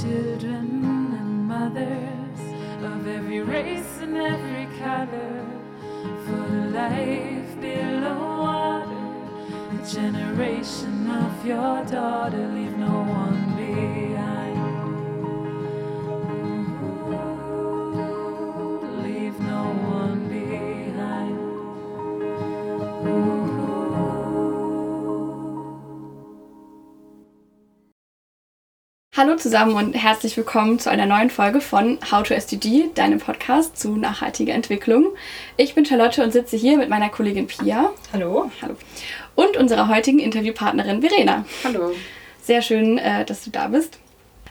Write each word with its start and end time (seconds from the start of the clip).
children 0.00 0.84
and 1.20 1.46
mothers 1.46 2.40
of 2.82 3.06
every 3.06 3.40
race 3.40 3.98
and 4.00 4.16
every 4.16 4.66
color 4.78 5.44
for 6.24 6.48
the 6.50 6.70
life 6.70 7.60
below 7.60 8.18
water. 8.46 9.76
The 9.76 10.00
generation 10.00 11.10
of 11.10 11.46
your 11.46 11.84
daughter, 11.84 12.48
leave 12.54 12.76
no 12.78 13.02
one 13.02 13.54
behind. 13.54 14.11
Hallo 29.22 29.36
zusammen 29.36 29.76
und 29.76 29.92
herzlich 29.92 30.36
willkommen 30.36 30.80
zu 30.80 30.90
einer 30.90 31.06
neuen 31.06 31.30
Folge 31.30 31.60
von 31.60 31.96
How 32.10 32.24
to 32.24 32.34
SDG, 32.34 32.88
deinem 32.92 33.20
Podcast 33.20 33.78
zu 33.78 33.94
nachhaltiger 33.94 34.52
Entwicklung. 34.52 35.10
Ich 35.56 35.76
bin 35.76 35.86
Charlotte 35.86 36.24
und 36.24 36.32
sitze 36.32 36.56
hier 36.56 36.76
mit 36.76 36.88
meiner 36.88 37.08
Kollegin 37.08 37.46
Pia. 37.46 37.90
Hallo. 38.12 38.50
Hallo. 38.60 38.74
Und 39.36 39.56
unserer 39.56 39.86
heutigen 39.86 40.18
Interviewpartnerin 40.18 41.02
Verena. 41.02 41.44
Hallo. 41.62 41.92
Sehr 42.42 42.62
schön, 42.62 42.98
äh, 42.98 43.24
dass 43.24 43.44
du 43.44 43.50
da 43.50 43.68
bist. 43.68 44.00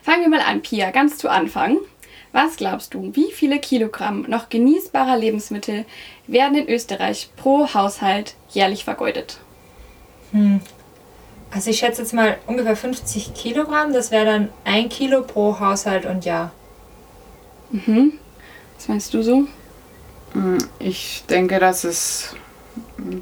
Fangen 0.03 0.21
wir 0.21 0.29
mal 0.29 0.39
an, 0.39 0.61
Pia, 0.61 0.91
ganz 0.91 1.17
zu 1.17 1.27
Anfang. 1.27 1.75
Was 2.31 2.55
glaubst 2.55 2.93
du, 2.93 3.13
wie 3.13 3.33
viele 3.33 3.59
Kilogramm 3.59 4.21
noch 4.29 4.47
genießbarer 4.47 5.17
Lebensmittel 5.17 5.83
werden 6.27 6.57
in 6.57 6.69
Österreich 6.69 7.29
pro 7.35 7.73
Haushalt 7.73 8.35
jährlich 8.51 8.85
vergeudet? 8.85 9.37
Also 11.51 11.69
ich 11.69 11.79
schätze 11.79 12.01
jetzt 12.01 12.13
mal 12.13 12.37
ungefähr 12.47 12.75
50 12.75 13.33
Kilogramm. 13.33 13.93
Das 13.93 14.09
wäre 14.11 14.25
dann 14.25 14.49
ein 14.63 14.89
Kilo 14.89 15.21
pro 15.21 15.59
Haushalt 15.59 16.05
und 16.05 16.23
Jahr. 16.25 16.51
Was 17.71 18.87
meinst 18.87 19.13
du 19.13 19.21
so? 19.21 19.47
Mm, 20.33 20.57
Ich 20.79 21.23
denke, 21.29 21.59
dass 21.59 21.83
es 21.83 22.35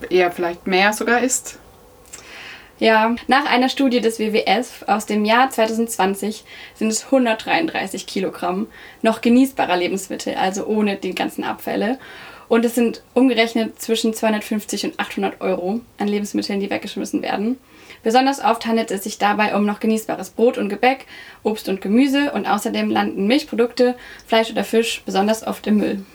eher 0.09 0.31
vielleicht 0.31 0.67
mehr 0.67 0.94
sogar 0.94 1.21
ist. 1.21 1.58
Ja, 2.80 3.16
nach 3.27 3.45
einer 3.45 3.67
Studie 3.67 3.99
des 3.99 4.19
WWF 4.19 4.86
aus 4.88 5.05
dem 5.05 5.25
Jahr 5.25 5.49
2020 5.49 6.45
sind 6.75 6.88
es 6.88 7.05
133 7.05 8.08
Kilogramm 8.08 8.67
noch 9.02 9.19
genießbarer 9.19 9.75
Lebensmittel, 9.75 10.36
also 10.36 10.66
ohne 10.66 10.95
die 10.95 11.14
ganzen 11.14 11.43
Abfälle. 11.43 11.99
Und 12.47 12.64
es 12.64 12.75
sind 12.75 13.03
umgerechnet 13.14 13.81
zwischen 13.81 14.14
250 14.14 14.86
und 14.86 14.99
800 14.99 15.41
Euro 15.41 15.81
an 15.97 16.08
Lebensmitteln, 16.08 16.61
die 16.61 16.69
weggeschmissen 16.69 17.21
werden. 17.21 17.58
Besonders 18.03 18.44
oft 18.44 18.66
handelt 18.66 18.92
es 18.92 19.03
sich 19.03 19.17
dabei 19.17 19.55
um 19.55 19.66
noch 19.66 19.80
genießbares 19.80 20.31
Brot 20.31 20.58
und 20.58 20.69
Gebäck, 20.69 21.05
Obst 21.44 21.67
und 21.69 21.81
Gemüse 21.81 22.31
und 22.31 22.45
außerdem 22.45 22.89
landen 22.89 23.28
Milchprodukte, 23.28 23.95
Fleisch 24.25 24.52
oder 24.52 24.64
Fisch 24.64 25.02
besonders 25.05 25.45
oft 25.45 25.67
im 25.67 25.78
Müll. 25.78 26.05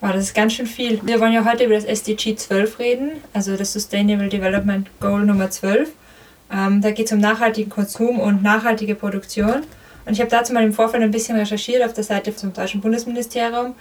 Wow, 0.00 0.12
das 0.12 0.24
ist 0.24 0.34
ganz 0.34 0.52
schön 0.52 0.66
viel. 0.66 1.00
Wir 1.02 1.20
wollen 1.20 1.32
ja 1.32 1.44
heute 1.44 1.64
über 1.64 1.74
das 1.74 1.84
SDG 1.84 2.36
12 2.36 2.78
reden, 2.78 3.10
also 3.32 3.56
das 3.56 3.72
Sustainable 3.72 4.28
Development 4.28 4.88
Goal 5.00 5.24
Nummer 5.24 5.50
12. 5.50 5.90
Ähm, 6.52 6.80
da 6.82 6.90
geht 6.90 7.06
es 7.06 7.12
um 7.12 7.20
nachhaltigen 7.20 7.70
Konsum 7.70 8.20
und 8.20 8.42
nachhaltige 8.42 8.94
Produktion. 8.94 9.62
Und 10.04 10.12
ich 10.12 10.20
habe 10.20 10.30
dazu 10.30 10.52
mal 10.52 10.62
im 10.62 10.74
Vorfeld 10.74 11.02
ein 11.02 11.10
bisschen 11.10 11.38
recherchiert 11.38 11.82
auf 11.82 11.94
der 11.94 12.04
Seite 12.04 12.32
vom 12.32 12.52
Deutschen 12.52 12.80
Bundesministerium, 12.80 13.74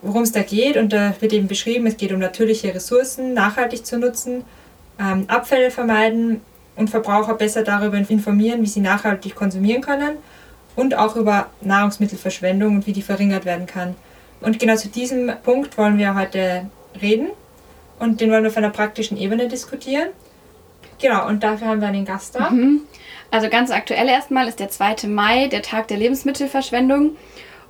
worum 0.00 0.22
es 0.22 0.32
da 0.32 0.42
geht. 0.42 0.76
Und 0.76 0.92
da 0.92 1.14
wird 1.20 1.32
eben 1.32 1.46
beschrieben, 1.46 1.86
es 1.86 1.96
geht 1.96 2.12
um 2.12 2.20
natürliche 2.20 2.74
Ressourcen 2.74 3.34
nachhaltig 3.34 3.84
zu 3.84 3.98
nutzen, 3.98 4.44
ähm, 4.98 5.24
Abfälle 5.28 5.70
vermeiden 5.70 6.40
und 6.76 6.90
Verbraucher 6.90 7.34
besser 7.34 7.62
darüber 7.62 7.96
informieren, 7.96 8.62
wie 8.62 8.66
sie 8.66 8.80
nachhaltig 8.80 9.34
konsumieren 9.34 9.82
können 9.82 10.18
und 10.76 10.94
auch 10.96 11.16
über 11.16 11.48
Nahrungsmittelverschwendung 11.62 12.76
und 12.76 12.86
wie 12.86 12.92
die 12.92 13.02
verringert 13.02 13.44
werden 13.44 13.66
kann. 13.66 13.94
Und 14.40 14.58
genau 14.58 14.76
zu 14.76 14.88
diesem 14.88 15.32
Punkt 15.42 15.76
wollen 15.78 15.98
wir 15.98 16.14
heute 16.14 16.70
reden 17.00 17.28
und 17.98 18.20
den 18.20 18.30
wollen 18.30 18.44
wir 18.44 18.50
auf 18.50 18.56
einer 18.56 18.70
praktischen 18.70 19.16
Ebene 19.16 19.48
diskutieren. 19.48 20.08
Genau, 21.00 21.26
und 21.26 21.42
dafür 21.42 21.68
haben 21.68 21.80
wir 21.80 21.88
einen 21.88 22.04
Gast 22.04 22.34
da. 22.34 22.50
Also 23.30 23.48
ganz 23.48 23.70
aktuell 23.70 24.08
erstmal 24.08 24.48
ist 24.48 24.60
der 24.60 24.68
2. 24.68 25.08
Mai, 25.08 25.48
der 25.48 25.62
Tag 25.62 25.88
der 25.88 25.96
Lebensmittelverschwendung. 25.96 27.16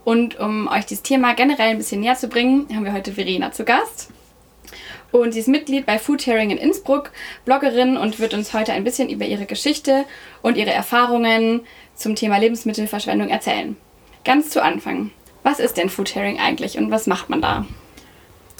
Und 0.04 0.38
um 0.38 0.68
euch 0.68 0.86
dieses 0.86 1.02
Thema 1.02 1.34
generell 1.34 1.70
ein 1.70 1.78
bisschen 1.78 2.00
näher 2.00 2.14
zu 2.14 2.28
bringen, 2.28 2.68
haben 2.72 2.84
wir 2.84 2.92
heute 2.92 3.12
Verena 3.12 3.50
zu 3.50 3.64
Gast. 3.64 4.10
Und 5.22 5.32
sie 5.32 5.40
ist 5.40 5.48
Mitglied 5.48 5.86
bei 5.86 5.98
Food 5.98 6.22
Sharing 6.22 6.50
in 6.50 6.58
Innsbruck, 6.58 7.10
Bloggerin 7.44 7.96
und 7.96 8.18
wird 8.18 8.34
uns 8.34 8.52
heute 8.52 8.72
ein 8.72 8.84
bisschen 8.84 9.08
über 9.08 9.24
ihre 9.24 9.46
Geschichte 9.46 10.04
und 10.42 10.56
ihre 10.56 10.72
Erfahrungen 10.72 11.62
zum 11.94 12.14
Thema 12.14 12.38
Lebensmittelverschwendung 12.38 13.28
erzählen. 13.28 13.76
Ganz 14.24 14.50
zu 14.50 14.62
Anfang. 14.62 15.10
Was 15.42 15.58
ist 15.58 15.76
denn 15.76 15.88
Food 15.88 16.08
Sharing 16.08 16.38
eigentlich 16.38 16.76
und 16.76 16.90
was 16.90 17.06
macht 17.06 17.30
man 17.30 17.40
da? 17.40 17.66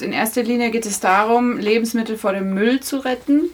In 0.01 0.13
erster 0.13 0.43
Linie 0.43 0.71
geht 0.71 0.85
es 0.85 0.99
darum, 0.99 1.57
Lebensmittel 1.57 2.17
vor 2.17 2.33
dem 2.33 2.53
Müll 2.53 2.79
zu 2.79 2.97
retten. 2.97 3.49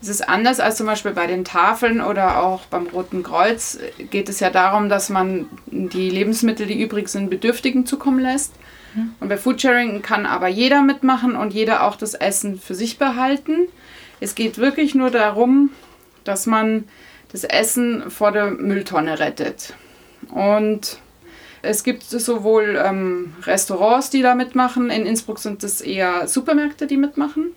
Es 0.00 0.08
ist 0.08 0.28
anders 0.28 0.60
als 0.60 0.76
zum 0.76 0.86
Beispiel 0.86 1.12
bei 1.12 1.26
den 1.26 1.44
Tafeln 1.44 2.00
oder 2.00 2.42
auch 2.42 2.66
beim 2.66 2.86
Roten 2.88 3.22
Kreuz. 3.22 3.78
Geht 4.10 4.28
es 4.28 4.40
ja 4.40 4.50
darum, 4.50 4.88
dass 4.88 5.08
man 5.08 5.48
die 5.66 6.10
Lebensmittel, 6.10 6.66
die 6.66 6.80
übrig 6.80 7.08
sind, 7.08 7.30
Bedürftigen 7.30 7.86
zukommen 7.86 8.20
lässt. 8.20 8.52
Und 9.20 9.28
bei 9.28 9.36
Foodsharing 9.36 10.02
kann 10.02 10.26
aber 10.26 10.48
jeder 10.48 10.82
mitmachen 10.82 11.36
und 11.36 11.52
jeder 11.52 11.84
auch 11.84 11.96
das 11.96 12.14
Essen 12.14 12.58
für 12.58 12.74
sich 12.74 12.98
behalten. 12.98 13.68
Es 14.20 14.34
geht 14.34 14.58
wirklich 14.58 14.94
nur 14.94 15.10
darum, 15.10 15.70
dass 16.24 16.46
man 16.46 16.84
das 17.32 17.44
Essen 17.44 18.10
vor 18.10 18.32
der 18.32 18.50
Mülltonne 18.50 19.18
rettet. 19.18 19.74
Und 20.30 20.98
es 21.62 21.82
gibt 21.82 22.04
sowohl 22.04 22.80
ähm, 22.84 23.34
Restaurants, 23.42 24.10
die 24.10 24.22
da 24.22 24.34
mitmachen. 24.34 24.90
In 24.90 25.06
Innsbruck 25.06 25.38
sind 25.38 25.64
es 25.64 25.80
eher 25.80 26.28
Supermärkte, 26.28 26.86
die 26.86 26.96
mitmachen 26.96 27.54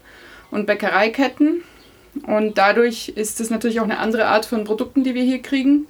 und 0.49 0.65
Bäckereiketten. 0.65 1.63
Und 2.25 2.57
dadurch 2.57 3.09
ist 3.09 3.39
es 3.39 3.49
natürlich 3.49 3.79
auch 3.79 3.85
eine 3.85 3.99
andere 3.99 4.25
Art 4.25 4.45
von 4.45 4.63
Produkten, 4.63 5.03
die 5.03 5.13
wir 5.13 5.23
hier 5.23 5.41
kriegen. 5.41 5.87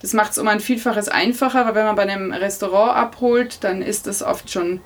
Das 0.00 0.14
macht 0.14 0.32
es 0.32 0.38
um 0.38 0.48
ein 0.48 0.60
Vielfaches 0.60 1.08
einfacher, 1.08 1.66
weil 1.66 1.74
wenn 1.74 1.86
man 1.86 1.96
bei 1.96 2.02
einem 2.02 2.32
Restaurant 2.32 2.96
abholt, 2.96 3.62
dann 3.64 3.82
ist 3.82 4.06
das 4.06 4.22
oft 4.22 4.50
schon 4.50 4.80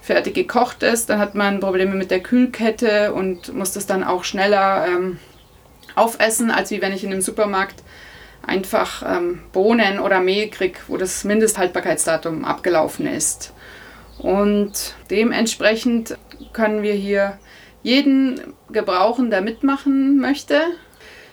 fertig 0.00 0.34
gekocht 0.34 0.82
ist. 0.82 1.10
Dann 1.10 1.18
hat 1.18 1.34
man 1.34 1.60
Probleme 1.60 1.94
mit 1.94 2.10
der 2.10 2.20
Kühlkette 2.20 3.12
und 3.12 3.54
muss 3.54 3.72
das 3.72 3.86
dann 3.86 4.04
auch 4.04 4.24
schneller 4.24 4.86
ähm, 4.86 5.18
aufessen, 5.94 6.50
als 6.50 6.70
wie 6.70 6.80
wenn 6.80 6.92
ich 6.92 7.04
in 7.04 7.12
einem 7.12 7.20
Supermarkt 7.20 7.82
einfach 8.46 9.02
ähm, 9.06 9.42
Bohnen 9.52 9.98
oder 9.98 10.20
Mehl 10.20 10.48
kriege, 10.48 10.78
wo 10.88 10.96
das 10.96 11.24
Mindesthaltbarkeitsdatum 11.24 12.44
abgelaufen 12.44 13.06
ist. 13.06 13.52
Und 14.18 14.94
dementsprechend 15.10 16.16
können 16.52 16.82
wir 16.82 16.94
hier 16.94 17.38
jeden 17.82 18.54
gebrauchen, 18.70 19.30
der 19.30 19.40
mitmachen 19.40 20.18
möchte. 20.18 20.60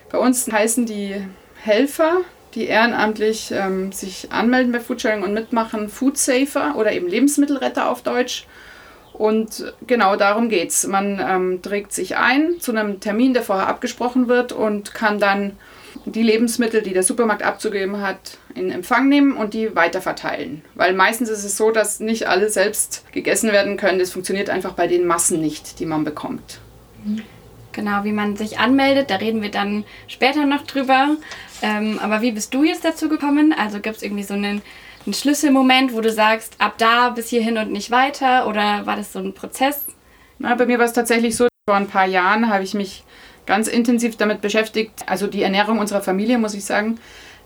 Bei 0.09 0.17
uns 0.17 0.49
heißen 0.51 0.85
die 0.85 1.15
Helfer, 1.61 2.21
die 2.57 2.65
ehrenamtlich 2.65 3.51
ähm, 3.51 3.91
sich 3.91 4.31
anmelden 4.31 4.71
bei 4.71 4.79
Foodsharing 4.79 5.21
und 5.21 5.33
mitmachen, 5.33 5.89
Food 5.89 6.17
Safer 6.17 6.75
oder 6.75 6.91
eben 6.91 7.07
Lebensmittelretter 7.07 7.89
auf 7.89 8.01
Deutsch. 8.01 8.47
Und 9.13 9.73
genau 9.85 10.15
darum 10.15 10.49
geht's. 10.49 10.85
Man 10.87 11.19
ähm, 11.23 11.61
trägt 11.61 11.93
sich 11.93 12.17
ein 12.17 12.59
zu 12.59 12.71
einem 12.71 12.99
Termin, 12.99 13.33
der 13.33 13.43
vorher 13.43 13.67
abgesprochen 13.67 14.27
wird 14.27 14.53
und 14.53 14.95
kann 14.95 15.19
dann 15.19 15.53
die 16.05 16.23
Lebensmittel, 16.23 16.81
die 16.81 16.93
der 16.93 17.03
Supermarkt 17.03 17.43
abzugeben 17.43 18.01
hat, 18.01 18.37
in 18.55 18.71
Empfang 18.71 19.07
nehmen 19.07 19.37
und 19.37 19.53
die 19.53 19.75
weiterverteilen. 19.75 20.63
Weil 20.73 20.93
meistens 20.93 21.29
ist 21.29 21.43
es 21.43 21.57
so, 21.57 21.71
dass 21.71 21.99
nicht 21.99 22.27
alle 22.27 22.49
selbst 22.49 23.05
gegessen 23.11 23.51
werden 23.51 23.77
können. 23.77 23.99
Das 23.99 24.11
funktioniert 24.11 24.49
einfach 24.49 24.73
bei 24.73 24.87
den 24.87 25.05
Massen 25.05 25.41
nicht, 25.41 25.79
die 25.79 25.85
man 25.85 26.03
bekommt. 26.03 26.59
Genau, 27.77 28.03
wie 28.03 28.11
man 28.11 28.35
sich 28.35 28.57
anmeldet, 28.57 29.11
da 29.11 29.17
reden 29.17 29.43
wir 29.43 29.51
dann 29.51 29.83
später 30.07 30.47
noch 30.47 30.63
drüber. 30.63 31.15
Ähm, 31.61 31.99
aber 32.01 32.21
wie 32.21 32.31
bist 32.31 32.53
du 32.53 32.63
jetzt 32.63 32.85
dazu 32.85 33.09
gekommen? 33.09 33.53
Also 33.57 33.79
gibt 33.79 33.97
es 33.97 34.03
irgendwie 34.03 34.23
so 34.23 34.33
einen, 34.33 34.61
einen 35.05 35.13
Schlüsselmoment, 35.13 35.93
wo 35.93 36.01
du 36.01 36.11
sagst, 36.11 36.55
ab 36.59 36.75
da 36.77 37.09
bis 37.09 37.29
hierhin 37.29 37.57
und 37.57 37.71
nicht 37.71 37.91
weiter? 37.91 38.47
Oder 38.47 38.85
war 38.85 38.95
das 38.95 39.13
so 39.13 39.19
ein 39.19 39.33
Prozess? 39.33 39.85
Na, 40.39 40.55
bei 40.55 40.65
mir 40.65 40.77
war 40.77 40.85
es 40.85 40.93
tatsächlich 40.93 41.35
so, 41.35 41.47
vor 41.67 41.75
ein 41.75 41.87
paar 41.87 42.05
Jahren 42.05 42.49
habe 42.49 42.63
ich 42.63 42.73
mich 42.73 43.03
ganz 43.45 43.67
intensiv 43.67 44.17
damit 44.17 44.41
beschäftigt, 44.41 44.91
also 45.07 45.25
die 45.25 45.41
Ernährung 45.41 45.79
unserer 45.79 46.01
Familie, 46.01 46.37
muss 46.37 46.53
ich 46.53 46.65
sagen, 46.65 46.99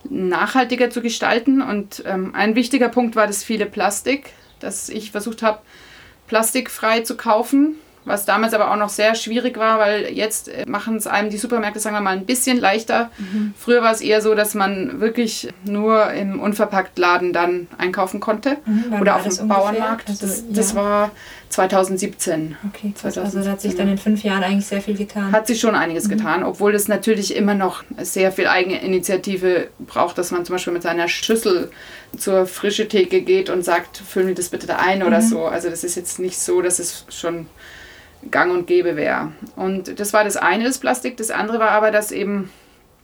nachhaltiger 0.10 0.90
zu 0.90 1.02
gestalten. 1.02 1.62
Und 1.62 2.04
ähm, 2.06 2.36
ein 2.36 2.56
wichtiger 2.56 2.90
Punkt 2.90 3.16
war 3.16 3.28
das 3.28 3.44
viele 3.44 3.66
Plastik, 3.66 4.34
dass 4.60 4.90
ich 4.90 5.12
versucht 5.12 5.42
habe, 5.42 5.60
plastikfrei 6.28 7.02
zu 7.02 7.16
kaufen. 7.16 7.76
Was 8.06 8.26
damals 8.26 8.54
aber 8.54 8.72
auch 8.72 8.78
noch 8.78 8.90
sehr 8.90 9.16
schwierig 9.16 9.58
war, 9.58 9.80
weil 9.80 10.12
jetzt 10.12 10.48
äh, 10.48 10.66
machen 10.68 10.98
es 10.98 11.08
einem 11.08 11.30
die 11.30 11.38
Supermärkte, 11.38 11.80
sagen 11.80 11.96
wir 11.96 12.02
mal, 12.02 12.16
ein 12.16 12.26
bisschen 12.26 12.60
leichter. 12.60 13.12
Früher 13.58 13.82
war 13.82 13.92
es 13.92 14.02
eher 14.02 14.22
so, 14.22 14.36
dass 14.36 14.56
man 14.56 15.00
wirklich 15.00 15.50
nur 15.64 16.12
im 16.12 16.40
Unverpacktladen 16.40 17.34
dann 17.34 17.68
einkaufen 17.78 18.20
konnte 18.20 18.58
Mhm, 18.66 19.02
oder 19.02 19.16
auf 19.16 19.28
dem? 19.28 19.48
Bauernmarkt. 19.48 20.10
Also, 20.10 20.26
das, 20.26 20.44
das 20.50 20.72
ja. 20.72 20.78
war 20.78 21.12
2017. 21.50 22.56
Okay, 22.70 22.94
krass. 23.00 23.18
Also 23.18 23.42
da 23.42 23.52
hat 23.52 23.62
sich 23.62 23.76
dann 23.76 23.90
in 23.90 23.98
fünf 23.98 24.24
Jahren 24.24 24.44
eigentlich 24.44 24.66
sehr 24.66 24.82
viel 24.82 24.96
getan. 24.96 25.32
Hat 25.32 25.48
sich 25.48 25.60
schon 25.60 25.76
einiges 25.76 26.06
mhm. 26.06 26.18
getan, 26.18 26.44
obwohl 26.44 26.74
es 26.74 26.88
natürlich 26.88 27.36
immer 27.36 27.54
noch 27.54 27.84
sehr 28.00 28.32
viel 28.32 28.48
Eigeninitiative 28.48 29.68
braucht, 29.80 30.18
dass 30.18 30.32
man 30.32 30.46
zum 30.46 30.56
Beispiel 30.56 30.74
mit 30.74 30.84
seiner 30.84 31.08
Schüssel 31.08 31.72
zur 32.18 32.46
frische 32.46 32.88
Theke 32.88 33.22
geht 33.22 33.50
und 33.50 33.64
sagt, 33.64 33.98
füllen 33.98 34.28
wir 34.28 34.36
das 34.36 34.50
bitte 34.50 34.68
da 34.68 34.78
ein 34.78 35.00
mhm. 35.00 35.08
oder 35.08 35.22
so. 35.22 35.46
Also 35.46 35.70
das 35.70 35.84
ist 35.84 35.96
jetzt 35.96 36.20
nicht 36.20 36.40
so, 36.40 36.62
dass 36.62 36.80
es 36.80 37.06
schon 37.10 37.48
gang 38.30 38.52
und 38.52 38.68
gäbe 38.68 38.96
wäre. 38.96 39.32
Und 39.56 40.00
das 40.00 40.14
war 40.14 40.24
das 40.24 40.38
eine, 40.38 40.66
das 40.66 40.78
Plastik. 40.78 41.18
Das 41.18 41.32
andere 41.32 41.60
war 41.60 41.72
aber, 41.72 41.92
dass 41.92 42.12
eben 42.12 42.50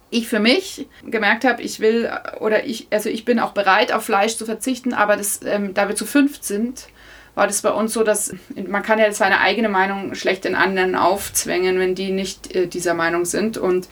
ich 0.09 0.27
für 0.27 0.39
mich 0.39 0.87
gemerkt 1.05 1.43
habe, 1.43 1.61
ich 1.61 1.79
will 1.79 2.09
oder 2.39 2.65
ich, 2.65 2.87
also 2.91 3.09
ich 3.09 3.25
bin 3.25 3.39
auch 3.39 3.51
bereit, 3.51 3.91
auf 3.91 4.05
Fleisch 4.05 4.37
zu 4.37 4.45
verzichten, 4.45 4.93
aber 4.93 5.17
das, 5.17 5.41
ähm, 5.45 5.73
da 5.73 5.89
wir 5.89 5.95
zu 5.95 6.05
fünf 6.05 6.41
sind, 6.41 6.87
war 7.35 7.45
das 7.45 7.61
bei 7.61 7.71
uns 7.71 7.93
so, 7.93 8.03
dass 8.03 8.33
man 8.67 8.83
kann 8.83 8.99
ja 8.99 9.11
seine 9.11 9.41
eigene 9.41 9.69
Meinung 9.69 10.15
schlecht 10.15 10.45
den 10.45 10.55
anderen 10.55 10.95
aufzwängen, 10.95 11.77
wenn 11.77 11.93
die 11.93 12.11
nicht 12.11 12.55
äh, 12.55 12.67
dieser 12.67 12.93
Meinung 12.93 13.25
sind. 13.25 13.57
Und 13.57 13.89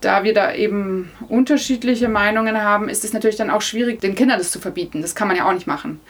da 0.00 0.24
wir 0.24 0.32
da 0.32 0.54
eben 0.54 1.10
unterschiedliche 1.28 2.08
Meinungen 2.08 2.62
haben, 2.62 2.88
ist 2.88 3.04
es 3.04 3.12
natürlich 3.12 3.36
dann 3.36 3.50
auch 3.50 3.62
schwierig, 3.62 4.00
den 4.00 4.14
Kindern 4.14 4.38
das 4.38 4.50
zu 4.50 4.60
verbieten. 4.60 5.02
Das 5.02 5.14
kann 5.14 5.28
man 5.28 5.36
ja 5.36 5.46
auch 5.46 5.52
nicht 5.52 5.66
machen. 5.66 6.00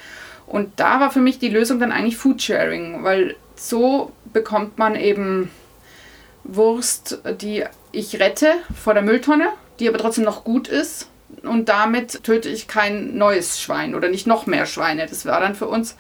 Und 0.47 0.79
da 0.79 1.01
war 1.01 1.11
für 1.11 1.21
mich 1.21 1.41
die 1.41 1.49
Lösung 1.49 1.81
dann 1.81 1.91
eigentlich 1.91 2.17
Foodsharing, 2.17 3.03
weil 3.03 3.35
so 3.57 4.13
bekommt 4.33 4.79
man 4.79 4.95
eben 4.95 5.51
Wurst, 6.45 7.21
die 7.41 7.65
ich 7.93 8.21
rette 8.21 8.53
vor 8.81 8.95
der 8.95 9.03
Mülltonne, 9.03 9.49
die 9.81 9.89
aber 9.89 9.99
trotzdem 9.99 10.25
noch 10.25 10.45
gut 10.45 10.69
ist. 10.69 11.09
Und 11.43 11.69
damit 11.69 12.23
töte 12.23 12.49
ich 12.49 12.69
kein 12.69 13.17
neues 13.19 13.61
Schwein 13.61 13.95
oder 13.95 14.09
nicht 14.09 14.27
noch 14.27 14.47
mehr 14.47 14.67
Schweine. 14.67 15.07
Das 15.07 15.27
war 15.27 15.41
dann 15.41 15.55
für 15.55 15.67
uns 15.67 15.97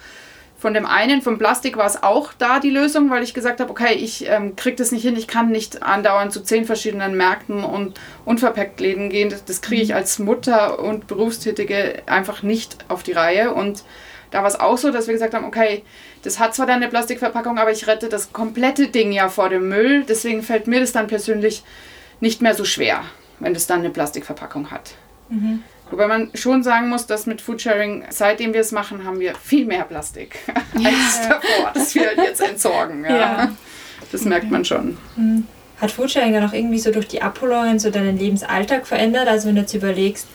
von 0.58 0.72
dem 0.72 0.86
einen, 0.86 1.20
vom 1.20 1.38
Plastik 1.38 1.76
war 1.76 1.86
es 1.86 2.02
auch 2.02 2.32
da 2.32 2.60
die 2.60 2.70
Lösung, 2.70 3.10
weil 3.10 3.22
ich 3.22 3.34
gesagt 3.34 3.60
habe, 3.60 3.70
okay, 3.70 3.92
ich 3.92 4.26
ähm, 4.26 4.56
kriege 4.56 4.76
das 4.76 4.90
nicht 4.90 5.02
hin, 5.02 5.14
ich 5.14 5.28
kann 5.28 5.50
nicht 5.50 5.82
andauernd 5.82 6.32
zu 6.32 6.42
zehn 6.42 6.64
verschiedenen 6.64 7.16
Märkten 7.16 7.62
und 7.62 8.00
unverpackt 8.24 8.80
Läden 8.80 9.10
gehen. 9.10 9.28
Das, 9.28 9.44
das 9.44 9.60
kriege 9.60 9.82
ich 9.82 9.90
mhm. 9.90 9.96
als 9.96 10.18
Mutter 10.18 10.78
und 10.78 11.06
Berufstätige 11.06 12.02
einfach 12.06 12.42
nicht 12.42 12.78
auf 12.88 13.02
die 13.02 13.12
Reihe. 13.12 13.52
Und 13.52 13.84
da 14.30 14.40
war 14.40 14.48
es 14.48 14.58
auch 14.58 14.78
so, 14.78 14.90
dass 14.90 15.06
wir 15.06 15.14
gesagt 15.14 15.34
haben, 15.34 15.44
okay, 15.44 15.82
das 16.26 16.40
hat 16.40 16.56
zwar 16.56 16.66
dann 16.66 16.76
eine 16.76 16.88
Plastikverpackung, 16.88 17.56
aber 17.56 17.70
ich 17.70 17.86
rette 17.86 18.08
das 18.08 18.32
komplette 18.32 18.88
Ding 18.88 19.12
ja 19.12 19.28
vor 19.28 19.48
dem 19.48 19.68
Müll. 19.68 20.04
Deswegen 20.08 20.42
fällt 20.42 20.66
mir 20.66 20.80
das 20.80 20.90
dann 20.90 21.06
persönlich 21.06 21.62
nicht 22.18 22.42
mehr 22.42 22.52
so 22.52 22.64
schwer, 22.64 23.02
wenn 23.38 23.54
das 23.54 23.68
dann 23.68 23.78
eine 23.78 23.90
Plastikverpackung 23.90 24.72
hat. 24.72 24.94
Mhm. 25.28 25.62
Wobei 25.88 26.08
man 26.08 26.32
schon 26.34 26.64
sagen 26.64 26.88
muss, 26.88 27.06
dass 27.06 27.26
mit 27.26 27.40
Foodsharing, 27.40 28.06
seitdem 28.10 28.54
wir 28.54 28.60
es 28.60 28.72
machen, 28.72 29.04
haben 29.04 29.20
wir 29.20 29.36
viel 29.36 29.66
mehr 29.66 29.84
Plastik 29.84 30.36
ja. 30.78 30.88
als 30.88 31.28
davor, 31.28 31.70
das 31.74 31.94
wir 31.94 32.16
jetzt 32.16 32.40
entsorgen. 32.40 33.04
Ja. 33.04 33.16
ja. 33.16 33.52
Das 34.10 34.24
merkt 34.24 34.50
man 34.50 34.64
schon. 34.64 34.98
Mhm. 35.14 35.46
Hat 35.80 35.92
Foodsharing 35.92 36.32
dann 36.32 36.48
auch 36.48 36.52
irgendwie 36.52 36.80
so 36.80 36.90
durch 36.90 37.06
die 37.06 37.22
Abholungen 37.22 37.78
so 37.78 37.90
deinen 37.90 38.18
Lebensalltag 38.18 38.84
verändert? 38.84 39.28
Also 39.28 39.46
wenn 39.46 39.54
du 39.54 39.60
jetzt 39.60 39.74
überlegst, 39.74 40.26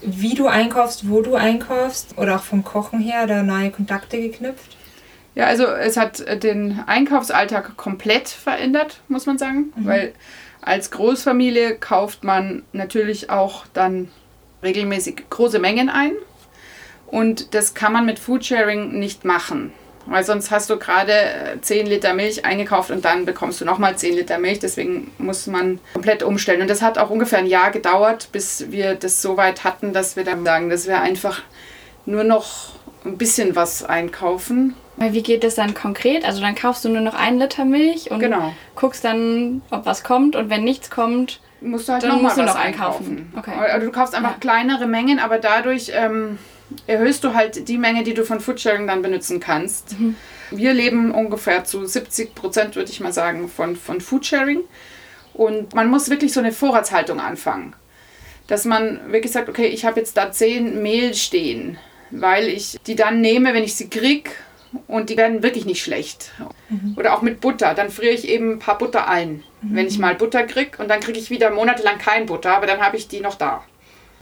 wie 0.00 0.34
du 0.34 0.46
einkaufst, 0.46 1.10
wo 1.10 1.20
du 1.20 1.34
einkaufst 1.34 2.16
oder 2.16 2.36
auch 2.36 2.42
vom 2.42 2.64
Kochen 2.64 3.00
her 3.00 3.26
da 3.26 3.42
neue 3.42 3.70
Kontakte 3.70 4.18
geknüpft? 4.18 4.76
Ja, 5.36 5.46
also 5.46 5.66
es 5.66 5.96
hat 5.96 6.42
den 6.42 6.82
Einkaufsalltag 6.86 7.76
komplett 7.76 8.28
verändert, 8.28 9.00
muss 9.06 9.26
man 9.26 9.38
sagen, 9.38 9.72
mhm. 9.76 9.86
weil 9.86 10.12
als 10.62 10.90
Großfamilie 10.90 11.76
kauft 11.76 12.24
man 12.24 12.64
natürlich 12.72 13.30
auch 13.30 13.66
dann 13.72 14.08
regelmäßig 14.62 15.24
große 15.30 15.58
Mengen 15.58 15.90
ein 15.90 16.12
und 17.06 17.54
das 17.54 17.74
kann 17.74 17.92
man 17.92 18.06
mit 18.06 18.18
Foodsharing 18.18 18.98
nicht 18.98 19.24
machen. 19.24 19.72
Weil 20.06 20.24
sonst 20.24 20.50
hast 20.52 20.70
du 20.70 20.78
gerade 20.78 21.58
10 21.60 21.86
äh, 21.86 21.88
Liter 21.90 22.14
Milch 22.14 22.44
eingekauft 22.44 22.90
und 22.90 23.04
dann 23.04 23.26
bekommst 23.26 23.60
du 23.60 23.64
nochmal 23.64 23.96
10 23.96 24.14
Liter 24.14 24.38
Milch. 24.38 24.60
Deswegen 24.60 25.10
muss 25.18 25.48
man 25.48 25.80
komplett 25.94 26.22
umstellen. 26.22 26.62
Und 26.62 26.70
das 26.70 26.80
hat 26.80 26.96
auch 26.96 27.10
ungefähr 27.10 27.40
ein 27.40 27.46
Jahr 27.46 27.72
gedauert, 27.72 28.28
bis 28.30 28.70
wir 28.70 28.94
das 28.94 29.20
so 29.20 29.36
weit 29.36 29.64
hatten, 29.64 29.92
dass 29.92 30.14
wir 30.14 30.22
dann 30.22 30.44
sagen, 30.44 30.70
dass 30.70 30.86
wir 30.86 31.00
einfach 31.00 31.42
nur 32.06 32.22
noch 32.22 32.76
ein 33.04 33.18
bisschen 33.18 33.56
was 33.56 33.82
einkaufen. 33.82 34.74
Wie 34.96 35.22
geht 35.22 35.44
das 35.44 35.54
dann 35.54 35.74
konkret? 35.74 36.24
Also 36.24 36.40
dann 36.40 36.54
kaufst 36.54 36.84
du 36.84 36.88
nur 36.88 37.02
noch 37.02 37.14
ein 37.14 37.38
Liter 37.38 37.64
Milch 37.64 38.10
und 38.10 38.20
genau. 38.20 38.54
guckst 38.74 39.04
dann, 39.04 39.62
ob 39.70 39.84
was 39.84 40.02
kommt. 40.02 40.36
Und 40.36 40.48
wenn 40.48 40.64
nichts 40.64 40.90
kommt, 40.90 41.40
musst 41.60 41.88
du 41.88 41.92
halt 41.92 42.04
noch 42.04 42.20
mal 42.20 42.30
was 42.30 42.36
noch 42.36 42.54
einkaufen. 42.54 43.32
Okay. 43.36 43.52
Also 43.52 43.86
du 43.86 43.92
kaufst 43.92 44.14
einfach 44.14 44.32
ja. 44.32 44.36
kleinere 44.40 44.86
Mengen, 44.86 45.18
aber 45.18 45.38
dadurch 45.38 45.90
ähm, 45.94 46.38
erhöhst 46.86 47.24
du 47.24 47.34
halt 47.34 47.68
die 47.68 47.76
Menge, 47.76 48.04
die 48.04 48.14
du 48.14 48.24
von 48.24 48.40
Foodsharing 48.40 48.86
dann 48.86 49.02
benutzen 49.02 49.38
kannst. 49.38 49.98
Mhm. 49.98 50.16
Wir 50.50 50.72
leben 50.72 51.10
ungefähr 51.10 51.64
zu 51.64 51.84
70 51.84 52.34
Prozent, 52.34 52.76
würde 52.76 52.90
ich 52.90 53.00
mal 53.00 53.12
sagen, 53.12 53.48
von, 53.48 53.76
von 53.76 54.00
Foodsharing. 54.00 54.60
Und 55.34 55.74
man 55.74 55.90
muss 55.90 56.08
wirklich 56.08 56.32
so 56.32 56.40
eine 56.40 56.52
Vorratshaltung 56.52 57.20
anfangen. 57.20 57.74
Dass 58.46 58.64
man 58.64 59.12
wirklich 59.12 59.32
sagt, 59.32 59.48
okay, 59.48 59.66
ich 59.66 59.84
habe 59.84 60.00
jetzt 60.00 60.16
da 60.16 60.32
10 60.32 60.82
Mehl 60.82 61.14
stehen, 61.14 61.78
weil 62.10 62.48
ich 62.48 62.78
die 62.86 62.94
dann 62.94 63.20
nehme, 63.20 63.52
wenn 63.52 63.64
ich 63.64 63.74
sie 63.74 63.90
kriege 63.90 64.30
und 64.86 65.10
die 65.10 65.16
werden 65.16 65.42
wirklich 65.42 65.64
nicht 65.64 65.82
schlecht. 65.82 66.32
Mhm. 66.68 66.94
Oder 66.96 67.14
auch 67.14 67.22
mit 67.22 67.40
Butter. 67.40 67.74
Dann 67.74 67.90
friere 67.90 68.12
ich 68.12 68.28
eben 68.28 68.52
ein 68.52 68.58
paar 68.58 68.78
Butter 68.78 69.08
ein, 69.08 69.42
mhm. 69.62 69.76
wenn 69.76 69.86
ich 69.86 69.98
mal 69.98 70.14
Butter 70.14 70.44
kriege. 70.44 70.78
Und 70.78 70.88
dann 70.88 71.00
kriege 71.00 71.18
ich 71.18 71.30
wieder 71.30 71.50
monatelang 71.50 71.98
kein 71.98 72.26
Butter, 72.26 72.56
aber 72.56 72.66
dann 72.66 72.80
habe 72.80 72.96
ich 72.96 73.08
die 73.08 73.20
noch 73.20 73.36
da. 73.36 73.64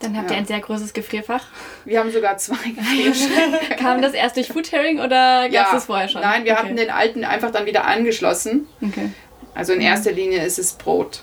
Dann 0.01 0.17
habt 0.17 0.31
ja. 0.31 0.37
ihr 0.37 0.43
ein 0.43 0.47
sehr 0.47 0.61
großes 0.61 0.93
Gefrierfach. 0.93 1.47
Wir 1.85 2.01
haben 2.01 2.11
sogar 2.11 2.37
zwei 2.37 2.71
Gefrierschränke. 2.77 3.77
Kam 3.77 4.03
das 4.03 4.13
erst 4.13 4.37
durch 4.37 4.49
Foodsharing 4.49 4.99
oder 4.99 5.43
gab 5.43 5.49
es 5.49 5.55
ja. 5.55 5.69
das 5.73 5.85
vorher 5.87 6.09
schon? 6.09 6.21
Nein, 6.21 6.45
wir 6.45 6.53
okay. 6.53 6.63
hatten 6.63 6.77
den 6.77 6.91
alten 6.91 7.25
einfach 7.25 7.51
dann 7.51 7.67
wieder 7.67 7.87
angeschlossen. 7.87 8.67
Okay. 8.83 9.11
Also 9.55 9.73
in 9.73 9.81
erster 9.81 10.13
Linie 10.13 10.45
ist 10.45 10.59
es 10.59 10.73
Brot 10.73 11.23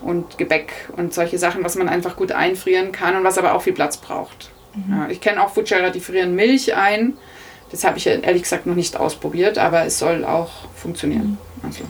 und 0.00 0.38
Gebäck 0.38 0.72
und 0.96 1.12
solche 1.12 1.38
Sachen, 1.38 1.64
was 1.64 1.74
man 1.74 1.88
einfach 1.88 2.16
gut 2.16 2.32
einfrieren 2.32 2.92
kann 2.92 3.16
und 3.16 3.24
was 3.24 3.38
aber 3.38 3.54
auch 3.54 3.62
viel 3.62 3.72
Platz 3.72 3.96
braucht. 3.96 4.50
Mhm. 4.74 4.94
Ja, 4.94 5.08
ich 5.08 5.20
kenne 5.20 5.42
auch 5.42 5.50
Foodsharer, 5.50 5.90
die 5.90 6.00
frieren 6.00 6.34
Milch 6.34 6.74
ein. 6.76 7.14
Das 7.70 7.84
habe 7.84 7.98
ich 7.98 8.06
ehrlich 8.06 8.42
gesagt 8.42 8.66
noch 8.66 8.74
nicht 8.74 8.96
ausprobiert, 8.96 9.58
aber 9.58 9.84
es 9.84 9.98
soll 9.98 10.24
auch 10.24 10.50
funktionieren. 10.74 11.38
Mhm. 11.62 11.66
Also. 11.66 11.84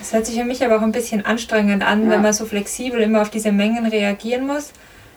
Das 0.00 0.12
hört 0.14 0.26
sich 0.26 0.36
für 0.36 0.44
mich 0.44 0.64
aber 0.64 0.76
auch 0.76 0.82
ein 0.82 0.92
bisschen 0.92 1.24
anstrengend 1.24 1.86
an, 1.86 2.04
ja. 2.04 2.10
wenn 2.10 2.22
man 2.22 2.32
so 2.32 2.46
flexibel 2.46 3.00
immer 3.00 3.22
auf 3.22 3.30
diese 3.30 3.52
Mengen 3.52 3.86
reagieren 3.86 4.46
muss. 4.46 4.72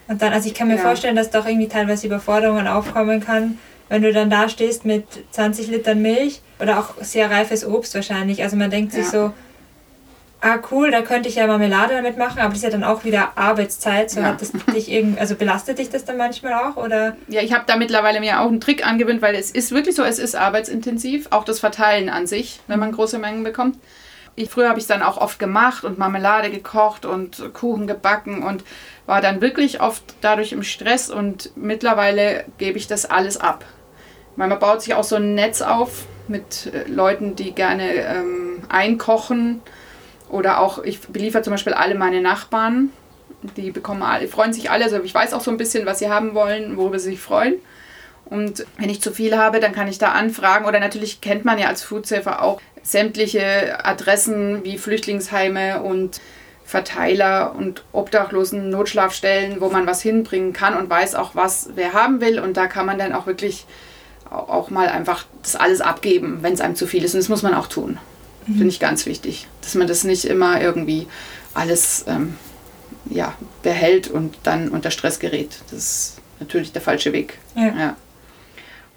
Und 0.08 0.22
dann, 0.22 0.34
also 0.34 0.48
ich 0.48 0.54
kann 0.54 0.68
mir 0.68 0.75
ja. 0.75 0.81
vorstellen, 0.81 1.16
dass 1.16 1.30
doch 1.30 1.48
irgendwie 1.48 1.70
teilweise 1.70 2.08
Überforderungen 2.08 2.68
aufkommen 2.68 3.22
kann, 3.22 3.58
wenn 3.90 4.02
du 4.02 4.12
dann 4.12 4.30
da 4.30 4.50
stehst 4.50 4.86
mit 4.86 5.06
20 5.31 5.68
Litern 5.68 6.02
Milch 6.02 6.42
oder 6.59 6.80
auch 6.80 7.02
sehr 7.02 7.31
reifes 7.31 7.66
Obst 7.66 7.95
wahrscheinlich. 7.95 8.44
Also 8.44 8.57
man 8.57 8.69
denkt 8.69 8.94
ja. 8.94 9.02
sich 9.02 9.09
so, 9.09 9.31
ah 10.44 10.59
cool, 10.71 10.92
da 10.92 11.02
könnte 11.02 11.30
ich 11.30 11.35
ja 11.35 11.47
Marmelade 11.47 11.95
damit 11.95 12.18
machen, 12.18 12.40
aber 12.40 12.50
das 12.50 12.57
ist 12.57 12.64
ja 12.64 12.69
dann 12.69 12.83
auch 12.83 13.06
wieder 13.06 13.38
Arbeitszeit. 13.38 14.12
So 14.12 14.19
ja. 14.19 14.35
dich 14.73 14.92
irgend, 14.92 15.18
also 15.19 15.35
belastet 15.35 15.80
dich 15.80 15.90
das 15.90 16.04
dann 16.04 16.18
manchmal 16.18 16.54
auch 16.54 16.76
oder? 16.76 17.16
Ja, 17.30 17.42
ich 17.42 17.54
habe 17.54 17.64
da 17.66 17.78
mittlerweile 17.78 18.19
mir 18.19 18.42
auch 18.42 18.47
einen 18.47 18.59
Trick 18.59 18.85
angewöhnt, 18.85 19.21
weil 19.21 19.35
es 19.35 19.52
ist 19.52 19.71
wirklich 19.71 19.95
so, 19.95 20.04
es 20.04 20.19
ist 20.19 20.35
arbeitsintensiv, 20.35 21.28
auch 21.31 21.45
das 21.45 21.62
Verteilen 21.62 22.09
an 22.09 22.28
sich, 22.28 22.59
wenn 22.68 22.78
man 22.78 22.92
große 22.92 23.19
Mengen 23.19 23.44
bekommt. 23.44 23.78
Ich, 24.35 24.50
früher 24.50 24.68
habe 24.68 24.80
ich 24.80 24.83
es 24.83 24.88
dann 24.88 25.02
auch 25.02 25.18
oft 25.18 25.40
gemacht 25.40 25.85
und 25.85 25.97
Marmelade 25.97 26.50
gekocht 26.50 27.06
und 27.06 27.54
Kuchen 27.54 27.88
gebacken 27.88 28.44
und 28.44 28.66
war 29.06 29.21
dann 29.21 29.40
wirklich 29.40 29.80
oft 29.80 30.04
dadurch 30.19 30.52
im 30.52 30.64
Stress 30.64 31.09
und 31.09 31.52
mittlerweile 31.56 32.44
gebe 32.57 32.78
ich 32.78 32.88
das 32.88 33.06
alles 33.06 33.38
ab. 33.38 33.64
Weil 34.35 34.50
man 34.50 34.59
baut 34.59 34.81
sich 34.81 34.94
auch 34.94 35.04
so 35.06 35.16
ein 35.16 35.35
Netz 35.35 35.62
auf 35.62 36.06
mit 36.28 36.69
äh, 36.73 36.90
Leuten, 36.90 37.35
die 37.35 37.54
gerne 37.54 37.94
ähm, 37.94 38.64
einkochen 38.68 39.62
oder 40.33 40.59
auch, 40.59 40.83
ich 40.83 40.99
beliefere 40.99 41.44
zum 41.44 41.52
Beispiel 41.52 41.73
alle 41.73 41.94
meine 41.94 42.19
Nachbarn. 42.19 42.90
Die 43.56 43.69
bekommen 43.69 44.02
alle, 44.02 44.28
freuen 44.28 44.52
sich 44.52 44.71
alle. 44.71 44.85
Also 44.85 45.02
ich 45.04 45.13
weiß 45.13 45.33
auch 45.33 45.42
so 45.42 45.52
ein 45.52 45.57
bisschen, 45.57 45.85
was 45.85 45.99
sie 45.99 46.09
haben 46.09 46.33
wollen, 46.33 46.75
worüber 46.75 46.97
sie 46.97 47.11
sich 47.11 47.19
freuen. 47.19 47.56
Und 48.25 48.66
wenn 48.80 48.90
ich 48.90 48.99
zu 48.99 49.11
viel 49.11 49.37
habe, 49.37 49.59
dann 49.59 49.73
kann 49.73 49.87
ich 49.87 49.99
da 49.99 50.13
anfragen. 50.13 50.66
Oder 50.66 50.80
natürlich 50.80 51.21
kennt 51.21 51.45
man 51.45 51.59
ja 51.59 51.68
als 51.68 51.83
Foodsafer 51.83 52.42
auch 52.42 52.59
sämtliche 52.81 53.85
Adressen 53.85 54.63
wie 54.63 54.80
Flüchtlingsheime 54.80 55.83
und 55.83 56.19
Verteiler 56.66 57.54
und 57.56 57.83
Obdachlosen 57.92 58.71
Notschlafstellen, 58.71 59.61
wo 59.61 59.69
man 59.69 59.85
was 59.85 60.02
hinbringen 60.02 60.54
kann 60.54 60.75
und 60.75 60.90
weiß 60.90 61.13
auch, 61.13 61.35
was 61.35 61.69
wer 61.75 61.94
haben 61.94 62.21
will. 62.21 62.40
Und 62.40 62.57
da 62.57 62.66
kann 62.66 62.87
man 62.87 62.97
dann 62.97 63.13
auch 63.13 63.28
wirklich 63.28 63.68
auch 64.31 64.71
mal 64.71 64.87
einfach 64.87 65.25
das 65.44 65.56
alles 65.56 65.81
abgeben, 65.81 66.40
wenn 66.42 66.54
es 66.54 66.61
einem 66.61 66.75
zu 66.75 66.87
viel 66.87 67.04
ist. 67.04 67.13
Und 67.13 67.19
das 67.19 67.30
muss 67.30 67.44
man 67.44 67.54
auch 67.54 67.68
tun. 67.68 67.99
Mhm. 68.47 68.54
Finde 68.54 68.69
ich 68.69 68.80
ganz 68.80 69.06
wichtig, 69.06 69.47
dass 69.62 69.76
man 69.76 69.88
das 69.88 70.04
nicht 70.04 70.26
immer 70.26 70.62
irgendwie 70.62 71.07
alles 71.54 72.06
ähm, 72.07 72.35
ja, 73.09 73.35
behält 73.62 74.07
und 74.09 74.38
dann 74.44 74.69
unter 74.69 74.92
Stress 74.92 75.19
gerät. 75.19 75.59
Das 75.71 75.80
ist 75.80 76.18
natürlich 76.40 76.71
der 76.71 76.81
falsche 76.81 77.14
Weg. 77.14 77.38
Ja. 77.56 77.68
ja. 77.78 77.95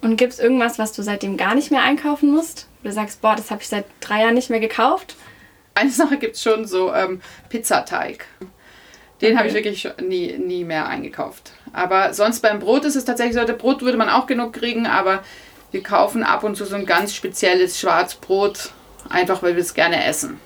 Und 0.03 0.17
gibt 0.17 0.35
es 0.35 0.38
irgendwas, 0.38 0.79
was 0.79 0.93
du 0.93 1.03
seitdem 1.03 1.37
gar 1.37 1.55
nicht 1.55 1.71
mehr 1.71 1.83
einkaufen 1.83 2.31
musst? 2.31 2.69
Du 2.83 2.93
sagst, 2.93 3.21
boah, 3.21 3.35
das 3.35 3.50
habe 3.50 3.62
ich 3.62 3.69
seit 3.69 3.87
drei 4.00 4.23
Jahren 4.23 4.35
nicht 4.35 4.50
mehr 4.50 4.61
gekauft? 4.61 5.17
Eine 5.75 5.91
Sache 5.91 6.17
gibt 6.19 6.37
es 6.37 6.43
schon, 6.43 6.67
so 6.67 6.95
ähm, 6.95 7.21
Pizzateig. 7.49 8.26
Den 9.21 9.31
okay. 9.31 9.38
habe 9.38 9.49
ich 9.49 9.55
wirklich 9.55 9.88
nie, 10.03 10.37
nie 10.38 10.65
mehr 10.65 10.87
eingekauft. 10.87 11.53
Aber 11.73 12.12
sonst 12.12 12.41
beim 12.41 12.61
Brot 12.61 12.85
ist 12.85 12.97
es 12.97 13.05
tatsächlich 13.05 13.35
so, 13.35 13.45
der 13.45 13.55
Brot 13.55 13.83
würde 13.83 13.99
man 13.99 14.09
auch 14.09 14.26
genug 14.26 14.53
kriegen, 14.53 14.87
aber 14.87 15.23
wir 15.73 15.83
kaufen 15.83 16.23
ab 16.23 16.45
und 16.45 16.57
zu 16.57 16.65
so 16.65 16.76
ein 16.76 16.87
ganz 16.87 17.15
spezielles 17.15 17.81
Schwarzbrot, 17.81 18.73
einfach 19.11 19.43
weil 19.43 19.57
wir 19.57 19.63
es 19.63 19.75
gerne 19.75 20.05
essen. 20.05 20.39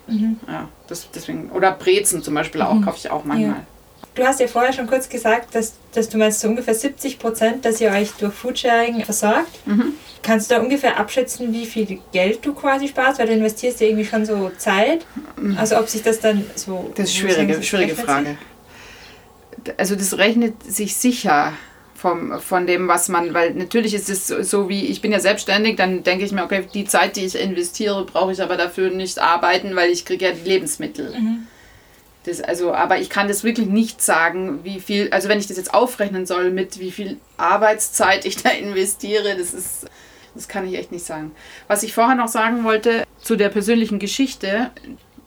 Ja, 0.47 0.69
das, 0.89 1.11
deswegen, 1.15 1.51
oder 1.51 1.73
Brezen 1.73 2.23
zum 2.23 2.35
Beispiel 2.35 2.63
auch, 2.63 2.81
kaufe 2.83 2.99
ich 2.99 3.11
auch 3.11 3.25
manchmal. 3.25 3.57
Ja. 3.57 3.67
Du 4.15 4.25
hast 4.25 4.41
ja 4.41 4.49
vorher 4.49 4.73
schon 4.73 4.89
kurz 4.89 5.09
gesagt, 5.09 5.55
dass, 5.55 5.75
dass 5.93 6.09
du 6.09 6.19
meinst, 6.19 6.41
so 6.41 6.49
ungefähr 6.49 6.75
70 6.75 7.19
Prozent, 7.19 7.65
dass 7.65 7.81
ihr 7.81 7.91
euch 7.91 8.11
durch 8.19 8.35
Foodsharing 8.35 9.05
versorgt. 9.05 9.67
Mhm. 9.67 9.93
Kannst 10.23 10.51
du 10.51 10.57
da 10.57 10.61
ungefähr 10.61 10.99
abschätzen, 10.99 11.53
wie 11.53 11.65
viel 11.65 12.01
Geld 12.13 12.45
du 12.45 12.53
quasi 12.53 12.89
sparst? 12.89 13.21
Weil 13.21 13.29
du 13.29 13.35
investierst 13.35 13.81
ja 13.81 13.87
irgendwie 13.87 14.05
schon 14.05 14.27
so 14.27 14.51
Zeit. 14.59 15.07
Also 15.57 15.79
ob 15.79 15.89
sich 15.89 16.03
das 16.03 16.19
dann 16.19 16.45
so... 16.57 16.93
Das 16.97 17.09
ist 17.09 17.17
schwierige, 17.17 17.55
sagen 17.55 17.63
schwierige 17.63 17.95
Frage. 17.95 18.37
Also 19.77 19.95
das 19.95 20.19
rechnet 20.19 20.63
sich 20.63 20.97
sicher 20.97 21.53
vom, 22.01 22.41
von 22.41 22.67
dem, 22.67 22.89
was 22.89 23.09
man, 23.09 23.35
weil 23.35 23.53
natürlich 23.53 23.93
ist 23.93 24.09
es 24.09 24.27
so, 24.27 24.43
so 24.43 24.69
wie, 24.71 24.87
ich 24.87 25.03
bin 25.03 25.13
ja 25.13 25.21
selbstständig, 25.21 25.77
dann 25.77 26.03
denke 26.03 26.25
ich 26.25 26.33
mir, 26.33 26.45
okay, 26.45 26.65
die 26.73 26.87
Zeit, 26.87 27.17
die 27.17 27.27
ich 27.27 27.39
investiere, 27.39 28.07
brauche 28.07 28.33
ich 28.33 28.43
aber 28.43 28.57
dafür 28.57 28.91
nicht 28.91 29.19
arbeiten, 29.19 29.77
weil 29.77 29.91
ich 29.91 30.07
kriege 30.07 30.25
ja 30.25 30.33
die 30.33 30.49
Lebensmittel. 30.49 31.13
Das, 32.25 32.41
also, 32.41 32.73
aber 32.73 32.99
ich 32.99 33.11
kann 33.11 33.29
das 33.29 33.45
wirklich 33.45 33.67
nicht 33.67 34.01
sagen, 34.01 34.61
wie 34.63 34.81
viel, 34.81 35.11
also 35.11 35.29
wenn 35.29 35.39
ich 35.39 35.47
das 35.47 35.59
jetzt 35.59 35.75
aufrechnen 35.75 36.25
soll, 36.25 36.51
mit 36.51 36.81
wie 36.81 36.91
viel 36.91 37.19
Arbeitszeit 37.37 38.25
ich 38.25 38.37
da 38.43 38.49
investiere, 38.49 39.37
das 39.37 39.53
ist, 39.53 39.87
das 40.35 40.49
kann 40.49 40.67
ich 40.67 40.79
echt 40.79 40.93
nicht 40.93 41.05
sagen. 41.05 41.33
Was 41.69 41.83
ich 41.83 41.93
vorher 41.93 42.15
noch 42.15 42.29
sagen 42.29 42.65
wollte 42.65 43.05
zu 43.21 43.37
der 43.37 43.51
persönlichen 43.51 43.99
Geschichte, 43.99 44.71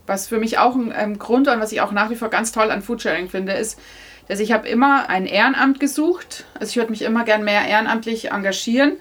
was 0.08 0.28
für 0.28 0.40
mich 0.40 0.58
auch 0.58 0.76
ein 0.76 0.92
ähm, 0.98 1.20
Grund 1.20 1.48
und 1.48 1.60
was 1.60 1.72
ich 1.72 1.82
auch 1.82 1.92
nach 1.92 2.10
wie 2.10 2.16
vor 2.16 2.30
ganz 2.30 2.52
toll 2.52 2.72
an 2.72 2.82
Foodsharing 2.82 3.30
finde, 3.30 3.54
ist, 3.54 3.80
dass 4.28 4.40
ich 4.40 4.52
habe 4.52 4.68
immer 4.68 5.10
ein 5.10 5.26
Ehrenamt 5.26 5.80
gesucht. 5.80 6.46
Also 6.60 6.72
ich 6.72 6.76
würde 6.78 6.92
mich 6.92 7.02
immer 7.02 7.24
gern 7.24 7.44
mehr 7.44 7.68
ehrenamtlich 7.68 8.32
engagieren. 8.32 8.94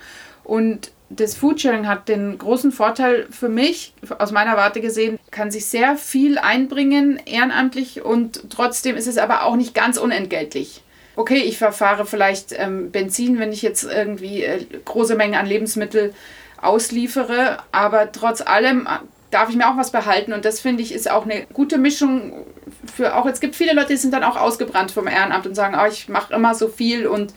Und 0.45 0.91
das 1.17 1.37
Foodsharing 1.37 1.87
hat 1.87 2.09
den 2.09 2.39
großen 2.39 2.73
Vorteil 2.73 3.27
für 3.31 3.49
mich, 3.49 3.95
aus 4.19 4.33
meiner 4.33 4.57
Warte 4.57 4.81
gesehen, 4.81 5.19
kann 5.31 5.51
sich 5.51 5.67
sehr 5.67 5.97
viel 5.97 6.39
einbringen 6.39 7.21
ehrenamtlich 7.27 8.03
und 8.03 8.51
trotzdem 8.51 8.97
ist 8.97 9.07
es 9.07 9.19
aber 9.19 9.45
auch 9.45 9.57
nicht 9.57 9.75
ganz 9.75 9.99
unentgeltlich. 9.99 10.83
Okay, 11.15 11.43
ich 11.45 11.59
verfahre 11.59 12.07
vielleicht 12.07 12.53
ähm, 12.53 12.91
Benzin, 12.91 13.39
wenn 13.39 13.53
ich 13.53 13.61
jetzt 13.61 13.85
irgendwie 13.85 14.45
äh, 14.45 14.65
große 14.85 15.15
Mengen 15.15 15.35
an 15.35 15.47
Lebensmittel 15.47 16.15
ausliefere, 16.61 17.59
aber 17.71 18.11
trotz 18.13 18.41
allem 18.41 18.87
äh, 18.87 18.99
darf 19.31 19.51
ich 19.51 19.57
mir 19.57 19.69
auch 19.69 19.77
was 19.77 19.93
behalten 19.93 20.33
und 20.33 20.45
das 20.45 20.61
finde 20.61 20.83
ich 20.83 20.95
ist 20.95 21.11
auch 21.11 21.25
eine 21.25 21.47
gute 21.53 21.77
Mischung 21.77 22.47
für 22.85 23.17
auch, 23.17 23.27
es 23.27 23.41
gibt 23.41 23.57
viele 23.57 23.75
Leute, 23.75 23.89
die 23.89 23.97
sind 23.97 24.13
dann 24.13 24.25
auch 24.25 24.37
ausgebrannt 24.37 24.91
vom 24.91 25.07
Ehrenamt 25.07 25.47
und 25.47 25.55
sagen, 25.55 25.77
oh, 25.81 25.87
ich 25.87 26.09
mache 26.09 26.35
immer 26.35 26.55
so 26.55 26.69
viel 26.69 27.07
und 27.07 27.33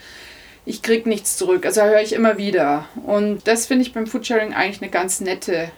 ich 0.66 0.82
kriege 0.82 1.08
nichts 1.08 1.38
zurück. 1.38 1.66
Also 1.66 1.82
höre 1.84 2.02
ich 2.02 2.14
immer 2.14 2.38
wieder. 2.38 2.86
Und 3.06 3.48
das 3.48 3.68
finde 3.68 3.84
ich 3.84 3.94
beim 3.94 4.08
Foodsharing 4.08 4.54
eigentlich 4.54 4.82
eine 4.82 4.92
ganz 4.92 5.22
nette 5.22 5.70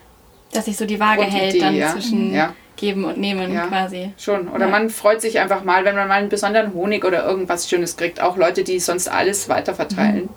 Dass 0.53 0.65
sich 0.65 0.77
so 0.77 0.85
die 0.85 0.99
Waage 0.99 1.23
Grundidee, 1.23 1.39
hält 1.39 1.61
dann 1.61 1.75
ja. 1.75 1.91
zwischen 1.91 2.33
Ja. 2.33 2.53
Geben 2.77 3.05
und 3.05 3.17
Nehmen 3.17 3.53
Ja. 3.53 3.67
quasi. 3.67 4.11
schon. 4.19 4.47
Oder 4.49 4.67
man 4.67 4.89
freut 4.89 5.19
sich 5.19 5.39
einfach 5.39 5.63
mal, 5.63 5.83
wenn 5.83 5.95
man 5.95 6.07
mal 6.07 6.19
einen 6.19 6.29
besonderen 6.29 6.73
Honig 6.73 7.03
oder 7.03 7.25
irgendwas 7.25 7.67
Schönes 7.67 7.97
kriegt. 7.97 8.21
Auch 8.21 8.37
Leute, 8.37 8.63
die 8.63 8.79
sonst 8.79 9.09
alles 9.09 9.49
weiter 9.49 9.73
verteilen. 9.73 10.29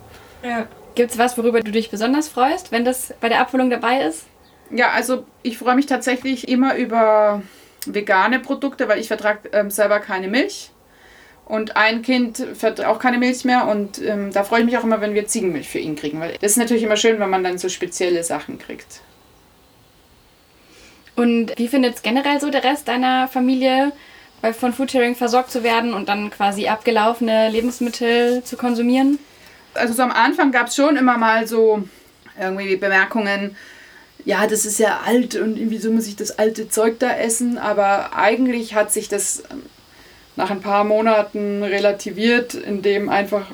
Ja. 0.43 0.67
Gibt 0.95 1.13
es 1.13 1.19
was, 1.19 1.37
worüber 1.39 1.61
du 1.61 1.71
dich 1.71 1.91
besonders 1.91 2.29
freust, 2.29 2.73
wenn 2.73 2.85
das 2.85 3.15
bei 3.21 3.29
der 3.29 3.41
Abholung 3.41 3.71
dabei 3.71 4.01
ist? 4.01 4.25
Ja, 4.71 4.91
also 4.91 5.25
ich 5.43 5.59
freue 5.59 5.75
mich 5.75 5.87
tatsächlich 5.87 6.49
immer 6.49 6.77
über 6.77 7.43
vegane 7.87 8.41
Produkte, 8.41 8.89
weil 8.89 9.01
ich 9.01 9.09
vertrage 9.09 9.49
ähm, 9.53 9.71
selber 9.71 10.01
keine 10.01 10.29
Milch. 10.29 10.71
Und 11.47 11.77
ein 11.77 12.03
Kind 12.03 12.37
verträgt 12.55 12.89
auch 12.89 13.01
keine 13.01 13.19
Milch 13.19 13.45
mehr 13.45 13.67
und 13.67 14.01
ähm, 14.01 14.33
da 14.33 14.45
freue 14.45 14.61
ich 14.61 14.67
mich 14.67 14.79
auch 14.79 14.85
immer, 14.85 15.01
wenn 15.01 15.15
wir 15.15 15.27
Ziegenmilch 15.27 15.69
für 15.69 15.81
ihn 15.81 15.97
kriegen, 15.97 16.21
weil 16.21 16.35
das 16.41 16.53
ist 16.53 16.59
natürlich 16.59 16.85
immer 16.85 16.97
schön, 16.97 17.19
wenn 17.19 17.29
man 17.29 17.43
dann 17.43 17.59
so 17.59 17.69
spezielle 17.69 18.23
Sachen 18.23 18.61
kriegt. 18.61 19.01
Und 21.17 21.53
wie 21.59 21.67
findet 21.67 21.97
es 21.97 22.03
generell 22.03 22.41
so 22.41 22.51
der 22.51 22.63
Rest 22.63 22.87
deiner 22.87 23.27
Familie, 23.27 23.93
von 24.59 24.73
Foodsharing 24.73 25.17
versorgt 25.17 25.51
zu 25.51 25.63
werden 25.63 25.93
und 25.93 26.09
dann 26.09 26.31
quasi 26.31 26.69
abgelaufene 26.69 27.51
Lebensmittel 27.51 28.43
zu 28.43 28.57
konsumieren? 28.57 29.19
Also 29.75 29.93
so 29.93 30.03
am 30.03 30.13
Anfang 30.13 30.51
gab 30.53 30.69
es 30.69 30.77
schon 30.77 30.97
immer 30.97 31.19
mal 31.19 31.47
so 31.47 31.83
irgendwie 32.41 32.77
Bemerkungen, 32.77 33.57
ja, 34.25 34.47
das 34.47 34.67
ist 34.67 34.79
ja 34.79 35.01
alt 35.05 35.37
und 35.37 35.59
wieso 35.71 35.91
muss 35.91 36.07
ich 36.07 36.17
das 36.17 36.39
alte 36.39 36.69
Zeug 36.69 36.99
da 36.99 37.17
essen? 37.17 37.59
Aber 37.59 38.17
eigentlich 38.17 38.75
hat 38.75 38.93
sich 38.93 39.09
das 39.09 39.43
ähm, 39.51 39.63
nach 40.37 40.51
ein 40.51 40.61
paar 40.61 40.85
Monaten 40.85 41.63
relativiert, 41.63 42.55
indem 42.55 43.09
einfach 43.09 43.47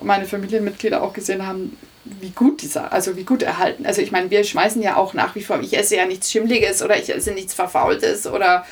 meine 0.00 0.26
Familienmitglieder 0.26 1.02
auch 1.02 1.12
gesehen 1.12 1.46
haben, 1.46 1.76
wie 2.04 2.30
gut 2.30 2.62
dieser, 2.62 2.92
also 2.92 3.16
wie 3.16 3.24
gut 3.24 3.42
erhalten. 3.42 3.86
Also 3.86 4.02
ich 4.02 4.12
meine, 4.12 4.30
wir 4.30 4.44
schmeißen 4.44 4.82
ja 4.82 4.96
auch 4.96 5.14
nach 5.14 5.34
wie 5.34 5.42
vor, 5.42 5.60
ich 5.60 5.76
esse 5.76 5.96
ja 5.96 6.06
nichts 6.06 6.30
Schimmliges 6.30 6.82
oder 6.82 6.98
ich 6.98 7.14
esse 7.14 7.32
nichts 7.32 7.54
Verfaultes 7.54 8.26
oder 8.26 8.64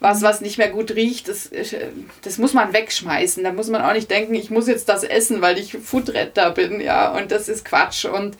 was, 0.00 0.22
was 0.22 0.40
nicht 0.40 0.58
mehr 0.58 0.68
gut 0.68 0.92
riecht, 0.92 1.28
das, 1.28 1.46
äh, 1.46 1.88
das 2.22 2.38
muss 2.38 2.54
man 2.54 2.72
wegschmeißen. 2.72 3.42
Da 3.42 3.52
muss 3.52 3.68
man 3.68 3.82
auch 3.82 3.92
nicht 3.92 4.10
denken, 4.10 4.34
ich 4.34 4.50
muss 4.50 4.68
jetzt 4.68 4.88
das 4.88 5.02
essen, 5.02 5.42
weil 5.42 5.58
ich 5.58 5.72
Foodretter 5.72 6.52
bin, 6.52 6.80
ja, 6.80 7.10
und 7.16 7.32
das 7.32 7.48
ist 7.48 7.64
Quatsch. 7.64 8.04
Und, 8.04 8.36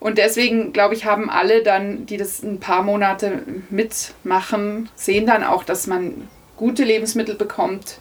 und 0.00 0.18
deswegen, 0.18 0.72
glaube 0.72 0.94
ich, 0.94 1.04
haben 1.04 1.28
alle 1.30 1.62
dann, 1.62 2.06
die 2.06 2.16
das 2.16 2.42
ein 2.42 2.60
paar 2.60 2.82
Monate 2.82 3.42
mitmachen, 3.70 4.88
sehen 4.94 5.26
dann 5.26 5.44
auch, 5.44 5.64
dass 5.64 5.86
man 5.86 6.28
gute 6.56 6.84
Lebensmittel 6.84 7.34
bekommt 7.34 7.98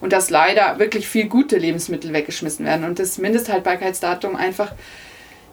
und 0.00 0.12
dass 0.12 0.30
leider 0.30 0.78
wirklich 0.78 1.08
viel 1.08 1.26
gute 1.28 1.56
Lebensmittel 1.58 2.12
weggeschmissen 2.12 2.64
werden 2.66 2.84
und 2.84 2.98
das 2.98 3.18
Mindesthaltbarkeitsdatum 3.18 4.36
einfach 4.36 4.72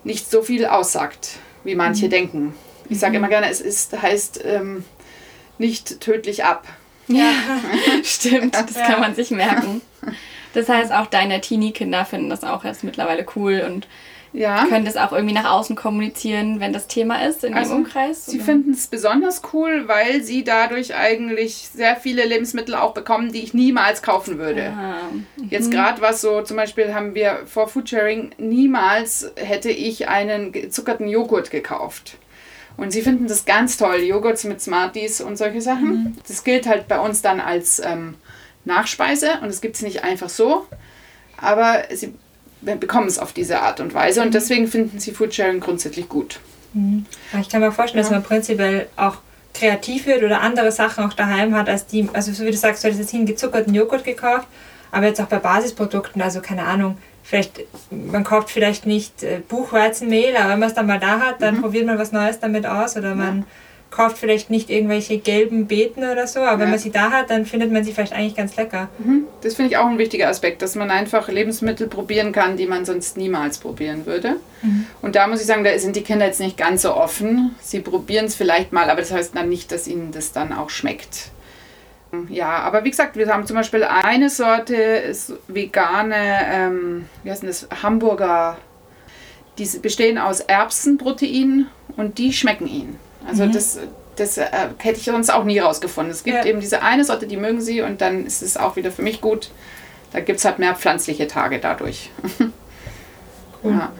nicht 0.04 0.30
so 0.30 0.42
viel 0.42 0.66
aussagt, 0.66 1.38
wie 1.64 1.74
manche 1.74 2.08
denken. 2.08 2.54
Ich 2.90 2.98
sage 2.98 3.16
immer 3.16 3.28
gerne, 3.28 3.48
es 3.48 3.60
ist, 3.60 4.00
heißt 4.00 4.44
ähm, 4.44 4.84
nicht 5.58 6.00
tödlich 6.00 6.44
ab. 6.44 6.66
Ja, 7.08 7.30
stimmt. 8.04 8.54
Das 8.54 8.74
Ja. 8.74 8.86
kann 8.86 9.00
man 9.00 9.14
sich 9.14 9.30
merken. 9.30 9.80
Das 10.52 10.68
heißt, 10.68 10.92
auch 10.92 11.06
deine 11.06 11.40
Teenie-Kinder 11.40 12.04
finden 12.04 12.30
das 12.30 12.44
auch 12.44 12.62
jetzt 12.62 12.84
mittlerweile 12.84 13.26
cool 13.34 13.64
und 13.66 13.88
Ja. 14.34 14.66
können 14.66 14.84
das 14.84 14.96
auch 14.96 15.12
irgendwie 15.12 15.32
nach 15.34 15.50
außen 15.50 15.76
kommunizieren, 15.76 16.58
wenn 16.58 16.72
das 16.72 16.88
Thema 16.88 17.24
ist 17.24 17.44
in 17.44 17.54
Also, 17.54 17.70
ihrem 17.74 17.84
Umkreis. 17.84 18.26
Sie 18.26 18.40
finden 18.40 18.72
es 18.72 18.88
besonders 18.88 19.42
cool, 19.52 19.84
weil 19.86 20.22
sie 20.22 20.42
dadurch 20.42 20.94
eigentlich 20.96 21.68
sehr 21.72 21.94
viele 21.94 22.24
Lebensmittel 22.26 22.74
auch 22.74 22.94
bekommen, 22.94 23.30
die 23.32 23.44
ich 23.44 23.54
niemals 23.54 24.02
kaufen 24.02 24.38
würde. 24.38 24.72
Ah, 24.76 24.96
Jetzt 25.48 25.70
gerade 25.70 26.00
was 26.02 26.20
so, 26.20 26.42
zum 26.42 26.56
Beispiel 26.56 26.92
haben 26.94 27.14
wir 27.14 27.42
vor 27.46 27.68
Foodsharing, 27.68 28.32
niemals 28.38 29.30
hätte 29.36 29.70
ich 29.70 30.08
einen 30.08 30.50
gezuckerten 30.50 31.06
Joghurt 31.08 31.50
gekauft. 31.52 32.16
Und 32.76 32.90
sie 32.92 33.02
finden 33.02 33.28
das 33.28 33.44
ganz 33.44 33.76
toll, 33.76 34.00
Joghurts 34.00 34.42
mit 34.42 34.60
Smarties 34.60 35.20
und 35.20 35.36
solche 35.36 35.60
Sachen. 35.60 36.18
Das 36.26 36.42
gilt 36.42 36.66
halt 36.66 36.88
bei 36.88 36.98
uns 36.98 37.22
dann 37.22 37.38
als 37.40 37.78
ähm, 37.78 38.16
Nachspeise 38.64 39.38
und 39.42 39.48
es 39.48 39.60
gibt 39.60 39.76
es 39.76 39.82
nicht 39.82 40.02
einfach 40.02 40.28
so, 40.28 40.66
aber 41.40 41.84
sie 41.92 42.14
bekommen 42.64 43.06
es 43.06 43.18
auf 43.18 43.32
diese 43.32 43.60
Art 43.60 43.80
und 43.80 43.94
Weise 43.94 44.22
und 44.22 44.34
deswegen 44.34 44.66
finden 44.68 44.98
sie 44.98 45.12
Foodsharing 45.12 45.60
grundsätzlich 45.60 46.08
gut. 46.08 46.40
Aber 47.32 47.40
Ich 47.40 47.48
kann 47.48 47.60
mir 47.60 47.70
vorstellen, 47.72 48.02
dass 48.02 48.10
Ja. 48.10 48.16
man 48.18 48.24
prinzipiell 48.24 48.88
auch 48.96 49.16
kreativ 49.52 50.06
wird 50.06 50.22
oder 50.24 50.40
andere 50.40 50.72
Sachen 50.72 51.04
auch 51.04 51.12
daheim 51.12 51.54
hat, 51.54 51.68
als 51.68 51.86
die, 51.86 52.08
also 52.12 52.32
so 52.32 52.44
wie 52.44 52.50
du 52.50 52.56
sagst, 52.56 52.82
du 52.82 52.88
hättest 52.88 53.00
jetzt 53.00 53.10
hier 53.10 53.20
einen 53.20 53.26
gezuckerten 53.26 53.72
Joghurt 53.72 54.02
gekauft, 54.04 54.48
aber 54.90 55.06
jetzt 55.06 55.20
auch 55.20 55.26
bei 55.26 55.38
Basisprodukten, 55.38 56.20
also 56.20 56.40
keine 56.40 56.64
Ahnung, 56.64 56.98
vielleicht, 57.22 57.60
man 57.90 58.24
kauft 58.24 58.50
vielleicht 58.50 58.86
nicht 58.86 59.22
äh, 59.22 59.40
Buchweizenmehl, 59.48 60.36
aber 60.36 60.50
wenn 60.50 60.58
man 60.58 60.68
es 60.68 60.74
dann 60.74 60.86
mal 60.86 60.98
da 60.98 61.20
hat, 61.20 61.40
dann 61.40 61.60
probiert 61.62 61.86
man 61.86 61.98
was 61.98 62.10
Neues 62.12 62.40
damit 62.40 62.66
aus 62.66 62.96
oder 62.96 63.14
man 63.14 63.44
kauft 63.94 64.18
vielleicht 64.18 64.50
nicht 64.50 64.70
irgendwelche 64.70 65.18
gelben 65.18 65.66
Beeten 65.66 66.00
oder 66.00 66.26
so, 66.26 66.40
aber 66.40 66.58
wenn 66.58 66.66
Ja. 66.66 66.70
man 66.70 66.78
sie 66.78 66.90
da 66.90 67.10
hat, 67.12 67.30
dann 67.30 67.46
findet 67.46 67.70
man 67.70 67.84
sie 67.84 67.92
vielleicht 67.92 68.12
eigentlich 68.12 68.34
ganz 68.34 68.56
lecker. 68.56 68.88
Das 69.42 69.54
finde 69.54 69.70
ich 69.70 69.76
auch 69.76 69.86
ein 69.86 69.98
wichtiger 69.98 70.28
Aspekt, 70.28 70.62
dass 70.62 70.74
man 70.74 70.90
einfach 70.90 71.28
Lebensmittel 71.28 71.86
probieren 71.86 72.32
kann, 72.32 72.56
die 72.56 72.66
man 72.66 72.84
sonst 72.84 73.16
niemals 73.16 73.58
probieren 73.58 74.04
würde. 74.04 74.36
Und 75.00 75.14
da 75.14 75.26
muss 75.28 75.40
ich 75.40 75.46
sagen, 75.46 75.62
da 75.62 75.78
sind 75.78 75.94
die 75.94 76.02
Kinder 76.02 76.26
jetzt 76.26 76.40
nicht 76.40 76.56
ganz 76.56 76.82
so 76.82 76.94
offen. 76.94 77.54
Sie 77.60 77.80
probieren 77.80 78.24
es 78.26 78.34
vielleicht 78.34 78.72
mal, 78.72 78.90
aber 78.90 79.00
das 79.00 79.12
heißt 79.12 79.36
dann 79.36 79.48
nicht, 79.48 79.70
dass 79.70 79.86
ihnen 79.86 80.10
das 80.10 80.32
dann 80.32 80.52
auch 80.52 80.70
schmeckt. 80.70 81.30
Ja, 82.28 82.58
aber 82.60 82.84
wie 82.84 82.90
gesagt, 82.90 83.16
wir 83.16 83.26
haben 83.28 83.46
zum 83.46 83.56
Beispiel 83.56 83.82
eine 83.84 84.30
Sorte 84.30 84.74
ist 84.76 85.32
vegane, 85.48 86.14
ähm, 86.48 87.06
wie 87.22 87.30
heißt 87.30 87.42
denn 87.42 87.48
das, 87.48 87.68
Hamburger, 87.82 88.56
die 89.58 89.66
bestehen 89.78 90.18
aus 90.18 90.40
Erbsenprotein 90.40 91.66
und 91.96 92.18
die 92.18 92.32
schmecken 92.32 92.66
ihnen. 92.66 92.98
Also 93.26 93.46
das, 93.46 93.78
das 94.16 94.38
äh, 94.38 94.46
hätte 94.78 94.98
ich 94.98 95.04
sonst 95.06 95.30
auch 95.30 95.44
nie 95.44 95.58
rausgefunden. 95.58 96.12
Es 96.12 96.24
gibt 96.24 96.36
Ja. 96.38 96.44
eben 96.44 96.60
diese 96.60 96.82
eine 96.82 97.04
Sorte, 97.04 97.26
die 97.26 97.36
mögen 97.36 97.60
sie 97.60 97.80
und 97.82 98.00
dann 98.00 98.26
ist 98.26 98.42
es 98.42 98.56
auch 98.56 98.76
wieder 98.76 98.90
für 98.90 99.02
mich 99.02 99.20
gut. 99.20 99.50
Da 100.12 100.20
gibt 100.20 100.38
es 100.38 100.44
halt 100.44 100.58
mehr 100.58 100.74
pflanzliche 100.74 101.26
Tage 101.26 101.58
dadurch. 101.58 102.10
ja. 103.64 103.92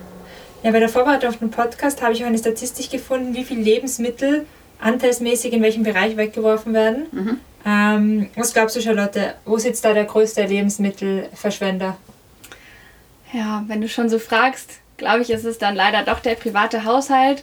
Ja, 0.63 0.71
bei 0.71 0.81
der 0.81 0.89
Vorbereitung 0.89 1.31
auf 1.31 1.39
den 1.39 1.51
Podcast 1.51 2.01
habe 2.03 2.13
ich 2.15 2.23
auch 2.23 2.29
eine 2.29 2.39
Statistik 2.39 2.91
gefunden, 2.91 3.35
wie 3.35 3.45
viel 3.45 3.59
Lebensmittel 3.59 4.47
anteilsmäßig 4.81 5.53
in 5.53 5.63
welchem 5.63 5.83
Bereich 5.83 6.17
weggeworfen 6.17 6.73
werden. 6.73 7.07
Mhm. 7.13 7.41
Ähm, 7.67 8.31
was 8.37 8.53
glaubst 8.55 8.77
du, 8.77 8.81
Charlotte? 8.81 9.35
Wo 9.45 9.59
sitzt 9.59 9.85
da 9.85 9.93
der 9.93 10.05
größte 10.05 10.43
Lebensmittelverschwender? 10.45 11.97
Ja, 13.33 13.65
wenn 13.67 13.81
du 13.81 13.89
schon 13.89 14.09
so 14.09 14.19
fragst, 14.19 14.79
glaube 14.97 15.23
ich, 15.23 15.31
ist 15.31 15.45
es 15.45 15.59
dann 15.59 15.75
leider 15.75 16.03
doch 16.03 16.21
der 16.21 16.35
private 16.35 16.85
Haushalt. 16.85 17.43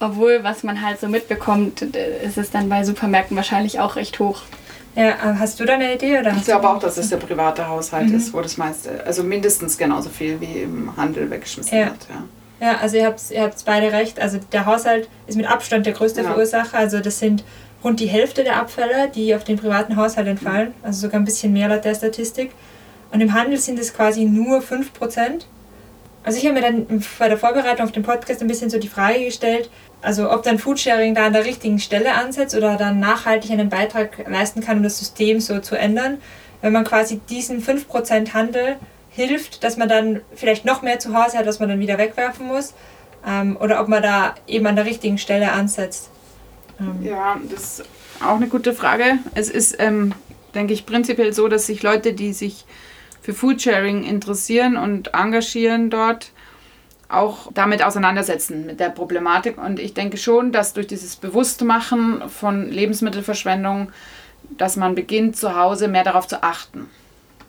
Obwohl, 0.00 0.42
was 0.42 0.62
man 0.64 0.82
halt 0.82 1.00
so 1.00 1.08
mitbekommt, 1.08 1.82
ist 1.82 2.36
es 2.36 2.50
dann 2.50 2.68
bei 2.68 2.84
Supermärkten 2.84 3.36
wahrscheinlich 3.36 3.80
auch 3.80 3.96
recht 3.96 4.18
hoch. 4.18 4.42
Ja, 4.96 5.08
äh, 5.08 5.14
hast 5.38 5.58
du 5.58 5.64
da 5.64 5.74
eine 5.74 5.94
Idee? 5.94 6.18
Oder 6.18 6.34
ich 6.36 6.44
glaube 6.44 6.68
auch, 6.68 6.78
dass 6.78 6.96
es 6.96 7.10
der 7.10 7.16
private 7.16 7.66
Haushalt 7.68 8.08
mhm. 8.08 8.16
ist, 8.16 8.32
wo 8.32 8.40
das 8.40 8.56
meiste, 8.56 9.04
also 9.04 9.24
mindestens 9.24 9.76
genauso 9.76 10.08
viel 10.10 10.40
wie 10.40 10.62
im 10.62 10.96
Handel 10.96 11.30
weggeschmissen 11.30 11.76
ja. 11.76 11.86
wird. 11.86 12.06
Ja. 12.08 12.24
Ja, 12.60 12.78
also 12.78 12.96
ihr 12.96 13.06
habt, 13.06 13.20
ihr 13.30 13.42
habt 13.42 13.62
beide 13.64 13.92
recht. 13.92 14.20
Also 14.20 14.38
der 14.52 14.64
Haushalt 14.64 15.08
ist 15.26 15.36
mit 15.36 15.46
Abstand 15.46 15.86
der 15.86 15.92
größte 15.92 16.22
ja. 16.22 16.28
Verursacher. 16.28 16.78
Also 16.78 17.00
das 17.00 17.18
sind 17.18 17.44
rund 17.82 18.00
die 18.00 18.06
Hälfte 18.06 18.44
der 18.44 18.56
Abfälle, 18.56 19.10
die 19.14 19.34
auf 19.34 19.44
den 19.44 19.58
privaten 19.58 19.96
Haushalt 19.96 20.28
entfallen. 20.28 20.72
Also 20.82 21.02
sogar 21.02 21.20
ein 21.20 21.24
bisschen 21.24 21.52
mehr 21.52 21.68
laut 21.68 21.84
der 21.84 21.94
Statistik. 21.94 22.52
Und 23.12 23.20
im 23.20 23.34
Handel 23.34 23.58
sind 23.58 23.78
es 23.78 23.92
quasi 23.92 24.24
nur 24.24 24.60
5%. 24.60 24.86
Also 26.22 26.38
ich 26.38 26.46
habe 26.46 26.54
mir 26.54 26.62
dann 26.62 27.04
bei 27.18 27.28
der 27.28 27.36
Vorbereitung 27.36 27.84
auf 27.84 27.92
den 27.92 28.02
Podcast 28.02 28.40
ein 28.40 28.48
bisschen 28.48 28.70
so 28.70 28.78
die 28.78 28.88
Frage 28.88 29.24
gestellt, 29.24 29.68
also 30.04 30.30
ob 30.30 30.42
dann 30.42 30.58
Foodsharing 30.58 31.14
da 31.14 31.26
an 31.26 31.32
der 31.32 31.46
richtigen 31.46 31.78
Stelle 31.78 32.14
ansetzt 32.14 32.54
oder 32.54 32.76
dann 32.76 33.00
nachhaltig 33.00 33.50
einen 33.50 33.70
Beitrag 33.70 34.28
leisten 34.28 34.60
kann, 34.60 34.78
um 34.78 34.82
das 34.82 34.98
System 34.98 35.40
so 35.40 35.60
zu 35.60 35.76
ändern. 35.76 36.18
Wenn 36.60 36.72
man 36.72 36.84
quasi 36.84 37.20
diesen 37.28 37.62
5% 37.62 38.34
Handel 38.34 38.76
hilft, 39.10 39.64
dass 39.64 39.76
man 39.76 39.88
dann 39.88 40.20
vielleicht 40.34 40.64
noch 40.64 40.82
mehr 40.82 40.98
zu 40.98 41.16
Hause 41.16 41.38
hat, 41.38 41.46
was 41.46 41.58
man 41.58 41.68
dann 41.68 41.80
wieder 41.80 41.98
wegwerfen 41.98 42.46
muss. 42.46 42.74
Ähm, 43.26 43.56
oder 43.58 43.80
ob 43.80 43.88
man 43.88 44.02
da 44.02 44.34
eben 44.46 44.66
an 44.66 44.76
der 44.76 44.84
richtigen 44.84 45.16
Stelle 45.16 45.52
ansetzt. 45.52 46.10
Ähm. 46.78 46.98
Ja, 47.02 47.38
das 47.50 47.80
ist 47.80 47.84
auch 48.20 48.36
eine 48.36 48.48
gute 48.48 48.74
Frage. 48.74 49.18
Es 49.34 49.48
ist, 49.48 49.76
ähm, 49.78 50.12
denke 50.54 50.74
ich, 50.74 50.84
prinzipiell 50.84 51.32
so, 51.32 51.48
dass 51.48 51.66
sich 51.66 51.82
Leute, 51.82 52.12
die 52.12 52.34
sich 52.34 52.66
für 53.22 53.32
Foodsharing 53.32 54.04
interessieren 54.04 54.76
und 54.76 55.14
engagieren 55.14 55.88
dort, 55.88 56.32
auch 57.16 57.50
damit 57.52 57.82
auseinandersetzen, 57.82 58.66
mit 58.66 58.80
der 58.80 58.90
Problematik. 58.90 59.58
Und 59.58 59.78
ich 59.78 59.94
denke 59.94 60.16
schon, 60.16 60.52
dass 60.52 60.72
durch 60.72 60.86
dieses 60.86 61.16
Bewusstmachen 61.16 62.28
von 62.28 62.70
Lebensmittelverschwendung, 62.70 63.92
dass 64.56 64.76
man 64.76 64.94
beginnt, 64.94 65.36
zu 65.36 65.56
Hause 65.56 65.88
mehr 65.88 66.04
darauf 66.04 66.26
zu 66.26 66.42
achten. 66.42 66.88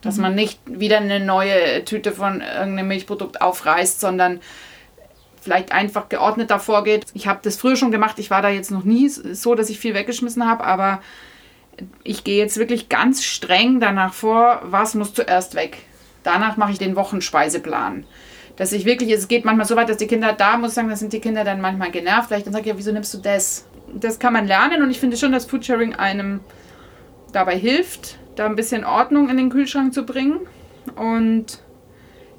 Dass 0.01 0.17
man 0.17 0.35
nicht 0.35 0.59
wieder 0.65 0.97
eine 0.97 1.19
neue 1.19 1.83
Tüte 1.83 2.11
von 2.11 2.41
irgendeinem 2.41 2.87
Milchprodukt 2.87 3.41
aufreißt, 3.41 3.99
sondern 3.99 4.39
vielleicht 5.41 5.71
einfach 5.71 6.09
geordneter 6.09 6.59
vorgeht. 6.59 7.05
Ich 7.13 7.27
habe 7.27 7.39
das 7.43 7.57
früher 7.57 7.75
schon 7.75 7.91
gemacht. 7.91 8.17
Ich 8.17 8.31
war 8.31 8.41
da 8.41 8.49
jetzt 8.49 8.71
noch 8.71 8.83
nie 8.83 9.07
so, 9.09 9.55
dass 9.55 9.69
ich 9.69 9.79
viel 9.79 9.93
weggeschmissen 9.93 10.47
habe, 10.47 10.63
aber 10.63 11.01
ich 12.03 12.23
gehe 12.23 12.37
jetzt 12.37 12.57
wirklich 12.57 12.89
ganz 12.89 13.23
streng 13.23 13.79
danach 13.79 14.13
vor, 14.13 14.61
was 14.63 14.95
muss 14.95 15.13
zuerst 15.13 15.55
weg. 15.55 15.77
Danach 16.23 16.57
mache 16.57 16.71
ich 16.71 16.79
den 16.79 16.95
Wochenspeiseplan. 16.95 18.05
Dass 18.57 18.71
ich 18.71 18.85
wirklich, 18.85 19.11
es 19.11 19.27
geht 19.27 19.43
manchmal 19.43 19.65
so 19.65 19.75
weit, 19.75 19.89
dass 19.89 19.97
die 19.97 20.07
Kinder, 20.07 20.33
da 20.33 20.57
muss 20.57 20.69
ich 20.71 20.75
sagen, 20.75 20.89
da 20.89 20.95
sind 20.95 21.11
die 21.11 21.19
Kinder 21.19 21.43
dann 21.43 21.59
manchmal 21.61 21.91
genervt. 21.91 22.27
Vielleicht 22.27 22.45
dann 22.45 22.53
sage 22.53 22.63
ich, 22.63 22.69
ja, 22.69 22.77
wieso 22.77 22.91
nimmst 22.91 23.13
du 23.13 23.17
das? 23.17 23.65
Das 23.93 24.19
kann 24.19 24.33
man 24.33 24.47
lernen 24.47 24.81
und 24.81 24.91
ich 24.91 24.99
finde 24.99 25.17
schon, 25.17 25.31
dass 25.31 25.45
Foodsharing 25.45 25.95
einem 25.95 26.39
dabei 27.31 27.57
hilft, 27.57 28.17
da 28.35 28.45
ein 28.45 28.55
bisschen 28.55 28.85
Ordnung 28.85 29.29
in 29.29 29.37
den 29.37 29.49
Kühlschrank 29.49 29.93
zu 29.93 30.05
bringen. 30.05 30.39
Und 30.95 31.59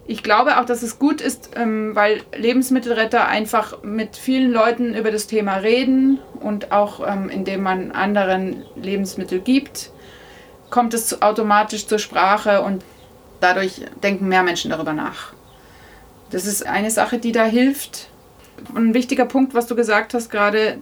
ich 0.07 0.23
glaube 0.23 0.59
auch, 0.59 0.65
dass 0.65 0.83
es 0.83 0.99
gut 0.99 1.21
ist, 1.21 1.51
ähm, 1.57 1.95
weil 1.95 2.23
Lebensmittelretter 2.37 3.27
einfach 3.27 3.83
mit 3.83 4.17
vielen 4.17 4.53
Leuten 4.53 4.95
über 4.95 5.11
das 5.11 5.27
Thema 5.27 5.57
reden 5.57 6.19
und 6.41 6.73
auch 6.73 7.07
ähm, 7.07 7.29
indem 7.29 7.63
man 7.63 7.91
anderen 7.91 8.65
Lebensmittel 8.77 9.41
gibt, 9.41 9.91
kommt 10.71 10.95
es 10.95 11.23
automatisch 11.23 11.87
zur 11.87 11.99
Sprache 11.99 12.63
und 12.63 12.85
dadurch 13.41 13.83
denken 14.03 14.29
mehr 14.29 14.43
Menschen 14.43 14.71
darüber 14.71 14.93
nach. 14.93 15.36
Das 16.31 16.47
ist 16.47 16.67
eine 16.67 16.91
Sache, 16.91 17.19
die 17.19 17.33
da 17.33 17.45
hilft. 17.45 18.09
ein 18.75 18.95
wichtiger 18.95 19.27
Punkt, 19.27 19.55
was 19.55 19.67
du 19.67 19.77
gesagt 19.77 20.15
hast 20.15 20.31
gerade, 20.31 20.79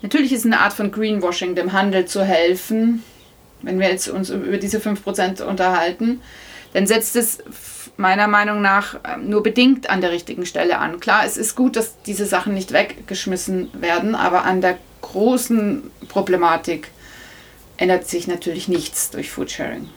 natürlich 0.00 0.32
ist 0.32 0.46
eine 0.46 0.60
Art 0.60 0.72
von 0.72 0.90
Greenwashing, 0.90 1.54
dem 1.54 1.72
Handel 1.72 2.06
zu 2.06 2.24
helfen, 2.24 3.02
wenn 3.62 3.78
wir 3.78 3.88
jetzt 3.88 4.08
uns 4.08 4.30
über 4.30 4.58
diese 4.58 4.78
5% 4.78 5.42
unterhalten, 5.42 6.20
dann 6.72 6.86
setzt 6.86 7.16
es 7.16 7.42
meiner 7.96 8.26
Meinung 8.26 8.62
nach 8.62 8.98
ähm, 9.04 9.28
nur 9.28 9.42
bedingt 9.42 9.90
an 9.90 10.00
der 10.00 10.10
richtigen 10.10 10.46
Stelle 10.46 10.78
an. 10.78 11.00
Klar, 11.00 11.24
es 11.24 11.36
ist 11.36 11.54
gut, 11.54 11.76
dass 11.76 12.00
diese 12.02 12.26
Sachen 12.26 12.54
nicht 12.54 12.72
weggeschmissen 12.72 13.70
werden, 13.80 14.14
aber 14.14 14.44
an 14.44 14.60
der 14.60 14.78
großen 15.02 15.90
Problematik 16.08 16.88
ändert 17.76 18.08
sich 18.08 18.26
natürlich 18.26 18.68
nichts 18.68 19.10
durch 19.10 19.30
Foodsharing. 19.30 19.88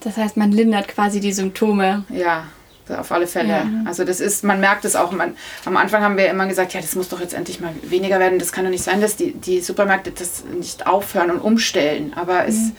Das 0.00 0.16
heißt, 0.16 0.36
man 0.36 0.50
lindert 0.50 0.88
quasi 0.88 1.20
die 1.20 1.32
Symptome. 1.32 2.04
Ja, 2.08 2.46
auf 2.92 3.12
alle 3.12 3.26
Fälle. 3.26 3.48
Ja. 3.48 3.66
Also 3.84 4.04
das 4.04 4.20
ist, 4.20 4.44
man 4.44 4.60
merkt 4.60 4.84
es 4.84 4.96
auch. 4.96 5.12
Man, 5.12 5.36
am 5.64 5.76
Anfang 5.76 6.02
haben 6.02 6.16
wir 6.16 6.28
immer 6.28 6.46
gesagt, 6.46 6.74
ja, 6.74 6.80
das 6.80 6.94
muss 6.94 7.08
doch 7.08 7.20
jetzt 7.20 7.34
endlich 7.34 7.60
mal 7.60 7.72
weniger 7.82 8.18
werden. 8.18 8.38
Das 8.38 8.52
kann 8.52 8.64
doch 8.64 8.70
nicht 8.70 8.84
sein, 8.84 9.00
dass 9.00 9.16
die, 9.16 9.32
die 9.32 9.60
Supermärkte 9.60 10.10
das 10.10 10.44
nicht 10.44 10.86
aufhören 10.86 11.30
und 11.30 11.40
umstellen. 11.40 12.12
Aber 12.14 12.46
es 12.46 12.56
mhm. 12.56 12.72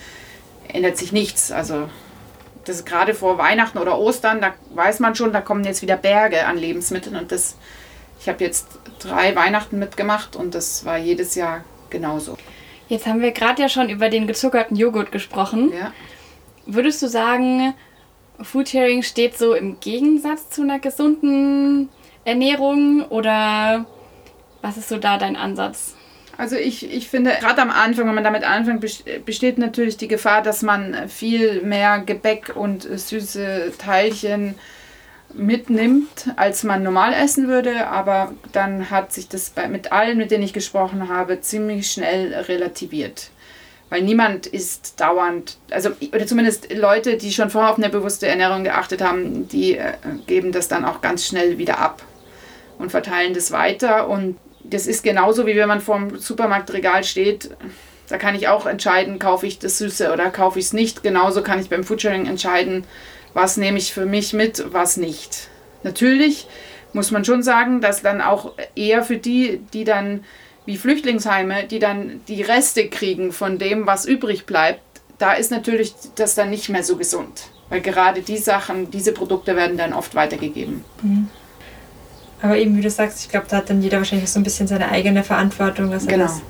ändert 0.73 0.97
sich 0.97 1.11
nichts. 1.11 1.51
Also 1.51 1.89
das 2.65 2.77
ist 2.77 2.85
gerade 2.85 3.13
vor 3.13 3.37
Weihnachten 3.37 3.77
oder 3.77 3.97
Ostern, 3.97 4.41
da 4.41 4.53
weiß 4.73 4.99
man 4.99 5.15
schon, 5.15 5.33
da 5.33 5.41
kommen 5.41 5.63
jetzt 5.63 5.81
wieder 5.81 5.97
Berge 5.97 6.45
an 6.45 6.57
Lebensmitteln. 6.57 7.15
Und 7.15 7.31
das, 7.31 7.55
ich 8.19 8.29
habe 8.29 8.43
jetzt 8.43 8.67
drei 8.99 9.35
Weihnachten 9.35 9.79
mitgemacht 9.79 10.35
und 10.35 10.55
das 10.55 10.85
war 10.85 10.97
jedes 10.97 11.35
Jahr 11.35 11.63
genauso. 11.89 12.37
Jetzt 12.87 13.05
haben 13.05 13.21
wir 13.21 13.31
gerade 13.31 13.61
ja 13.61 13.69
schon 13.69 13.89
über 13.89 14.09
den 14.09 14.27
gezuckerten 14.27 14.77
Joghurt 14.77 15.11
gesprochen. 15.11 15.71
Ja. 15.73 15.91
Würdest 16.65 17.01
du 17.01 17.07
sagen, 17.07 17.73
Foodsharing 18.41 19.03
steht 19.03 19.37
so 19.37 19.53
im 19.53 19.79
Gegensatz 19.79 20.49
zu 20.49 20.61
einer 20.61 20.79
gesunden 20.79 21.89
Ernährung 22.25 23.03
oder 23.09 23.85
was 24.61 24.77
ist 24.77 24.89
so 24.89 24.97
da 24.97 25.17
dein 25.17 25.35
Ansatz? 25.35 25.95
Also 26.37 26.55
ich, 26.55 26.91
ich 26.91 27.09
finde, 27.09 27.31
gerade 27.39 27.61
am 27.61 27.69
Anfang, 27.69 28.07
wenn 28.07 28.15
man 28.15 28.23
damit 28.23 28.43
anfängt, 28.43 28.83
besteht 29.25 29.57
natürlich 29.57 29.97
die 29.97 30.07
Gefahr, 30.07 30.41
dass 30.41 30.63
man 30.63 31.07
viel 31.07 31.61
mehr 31.61 31.99
Gebäck 31.99 32.53
und 32.55 32.83
süße 32.83 33.73
Teilchen 33.77 34.55
mitnimmt, 35.33 36.31
als 36.35 36.63
man 36.63 36.81
normal 36.81 37.13
essen 37.13 37.47
würde. 37.47 37.87
Aber 37.87 38.33
dann 38.51 38.89
hat 38.89 39.13
sich 39.13 39.27
das 39.27 39.53
mit 39.69 39.91
allen, 39.91 40.17
mit 40.17 40.31
denen 40.31 40.43
ich 40.43 40.53
gesprochen 40.53 41.07
habe, 41.07 41.41
ziemlich 41.41 41.91
schnell 41.91 42.33
relativiert 42.33 43.29
weil 43.89 44.01
niemand 44.01 44.47
ist 44.47 44.99
dauernd, 44.99 45.57
also 45.69 45.91
oder 46.11 46.25
zumindest 46.25 46.73
Leute, 46.73 47.17
die 47.17 47.31
schon 47.31 47.49
vorher 47.49 47.71
auf 47.71 47.77
eine 47.77 47.89
bewusste 47.89 48.27
Ernährung 48.27 48.63
geachtet 48.63 49.01
haben, 49.01 49.47
die 49.47 49.77
äh, 49.77 49.93
geben 50.25 50.51
das 50.51 50.67
dann 50.67 50.85
auch 50.85 51.01
ganz 51.01 51.25
schnell 51.25 51.57
wieder 51.57 51.79
ab 51.79 52.03
und 52.79 52.89
verteilen 52.89 53.33
das 53.33 53.51
weiter. 53.51 54.07
Und 54.07 54.37
das 54.63 54.87
ist 54.87 55.03
genauso 55.03 55.45
wie 55.45 55.55
wenn 55.55 55.67
man 55.67 55.81
vorm 55.81 56.17
Supermarktregal 56.17 57.03
steht. 57.03 57.51
Da 58.09 58.17
kann 58.17 58.35
ich 58.35 58.47
auch 58.47 58.65
entscheiden, 58.65 59.19
kaufe 59.19 59.47
ich 59.47 59.59
das 59.59 59.77
Süße 59.77 60.11
oder 60.11 60.29
kaufe 60.29 60.59
ich 60.59 60.65
es 60.65 60.73
nicht. 60.73 61.03
Genauso 61.03 61.41
kann 61.41 61.59
ich 61.59 61.69
beim 61.69 61.83
Foodsharing 61.83 62.25
entscheiden, 62.25 62.85
was 63.33 63.57
nehme 63.57 63.77
ich 63.77 63.93
für 63.93 64.05
mich 64.05 64.33
mit, 64.33 64.73
was 64.73 64.97
nicht. 64.97 65.49
Natürlich 65.83 66.47
muss 66.93 67.11
man 67.11 67.25
schon 67.25 67.43
sagen, 67.43 67.81
dass 67.81 68.01
dann 68.01 68.21
auch 68.21 68.53
eher 68.75 69.03
für 69.03 69.17
die, 69.17 69.61
die 69.73 69.83
dann 69.83 70.23
wie 70.65 70.77
Flüchtlingsheime, 70.77 71.65
die 71.65 71.79
dann 71.79 72.21
die 72.27 72.41
Reste 72.41 72.89
kriegen 72.89 73.31
von 73.31 73.57
dem, 73.57 73.85
was 73.85 74.05
übrig 74.05 74.45
bleibt, 74.45 74.81
da 75.17 75.33
ist 75.33 75.51
natürlich 75.51 75.93
das 76.15 76.35
dann 76.35 76.49
nicht 76.49 76.69
mehr 76.69 76.83
so 76.83 76.97
gesund. 76.97 77.49
Weil 77.69 77.81
gerade 77.81 78.21
die 78.21 78.37
Sachen, 78.37 78.91
diese 78.91 79.13
Produkte 79.13 79.55
werden 79.55 79.77
dann 79.77 79.93
oft 79.93 80.15
weitergegeben. 80.15 80.83
Mhm. 81.01 81.29
Aber 82.41 82.57
eben, 82.57 82.75
wie 82.77 82.81
du 82.81 82.89
sagst, 82.89 83.21
ich 83.21 83.29
glaube, 83.29 83.45
da 83.49 83.57
hat 83.57 83.69
dann 83.69 83.81
jeder 83.81 83.99
wahrscheinlich 83.99 84.29
so 84.29 84.39
ein 84.39 84.43
bisschen 84.43 84.67
seine 84.67 84.89
eigene 84.89 85.23
Verantwortung. 85.23 85.91
Dass 85.91 86.05
genau. 86.05 86.25
Das, 86.25 86.41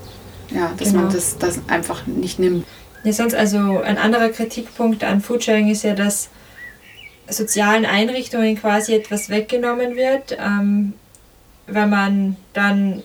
ja, 0.50 0.72
dass 0.78 0.90
genau. 0.90 1.04
man 1.04 1.14
das, 1.14 1.38
das 1.38 1.60
einfach 1.68 2.08
nicht 2.08 2.40
nimmt. 2.40 2.66
Ja, 3.04 3.14
sonst 3.14 3.36
also 3.36 3.80
ein 3.82 3.98
anderer 3.98 4.30
Kritikpunkt 4.30 5.04
an 5.04 5.22
Foodsharing 5.22 5.70
ist 5.70 5.84
ja, 5.84 5.94
dass 5.94 6.30
sozialen 7.28 7.86
Einrichtungen 7.86 8.60
quasi 8.60 8.96
etwas 8.96 9.30
weggenommen 9.30 9.96
wird, 9.96 10.38
ähm, 10.40 10.94
weil 11.68 11.88
man 11.88 12.38
dann 12.54 13.04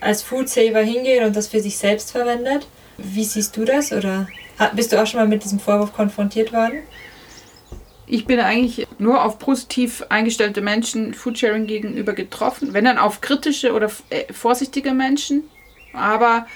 als 0.00 0.22
Foodsaver 0.22 0.80
hingeht 0.80 1.22
und 1.22 1.34
das 1.34 1.48
für 1.48 1.60
sich 1.60 1.76
selbst 1.76 2.12
verwendet. 2.12 2.66
Wie 2.96 3.24
siehst 3.24 3.56
du 3.56 3.64
das 3.64 3.92
oder 3.92 4.28
bist 4.74 4.92
du 4.92 5.00
auch 5.00 5.06
schon 5.06 5.20
mal 5.20 5.28
mit 5.28 5.44
diesem 5.44 5.60
Vorwurf 5.60 5.92
konfrontiert 5.92 6.52
worden? 6.52 6.82
Ich 8.06 8.24
bin 8.24 8.40
eigentlich 8.40 8.86
nur 8.98 9.22
auf 9.22 9.38
positiv 9.38 10.04
eingestellte 10.08 10.62
Menschen 10.62 11.12
Foodsharing 11.12 11.66
gegenüber 11.66 12.14
getroffen, 12.14 12.72
wenn 12.72 12.86
dann 12.86 12.98
auf 12.98 13.20
kritische 13.20 13.74
oder 13.74 13.90
äh, 14.08 14.32
vorsichtige 14.32 14.94
Menschen. 14.94 15.44
Aber 15.92 16.46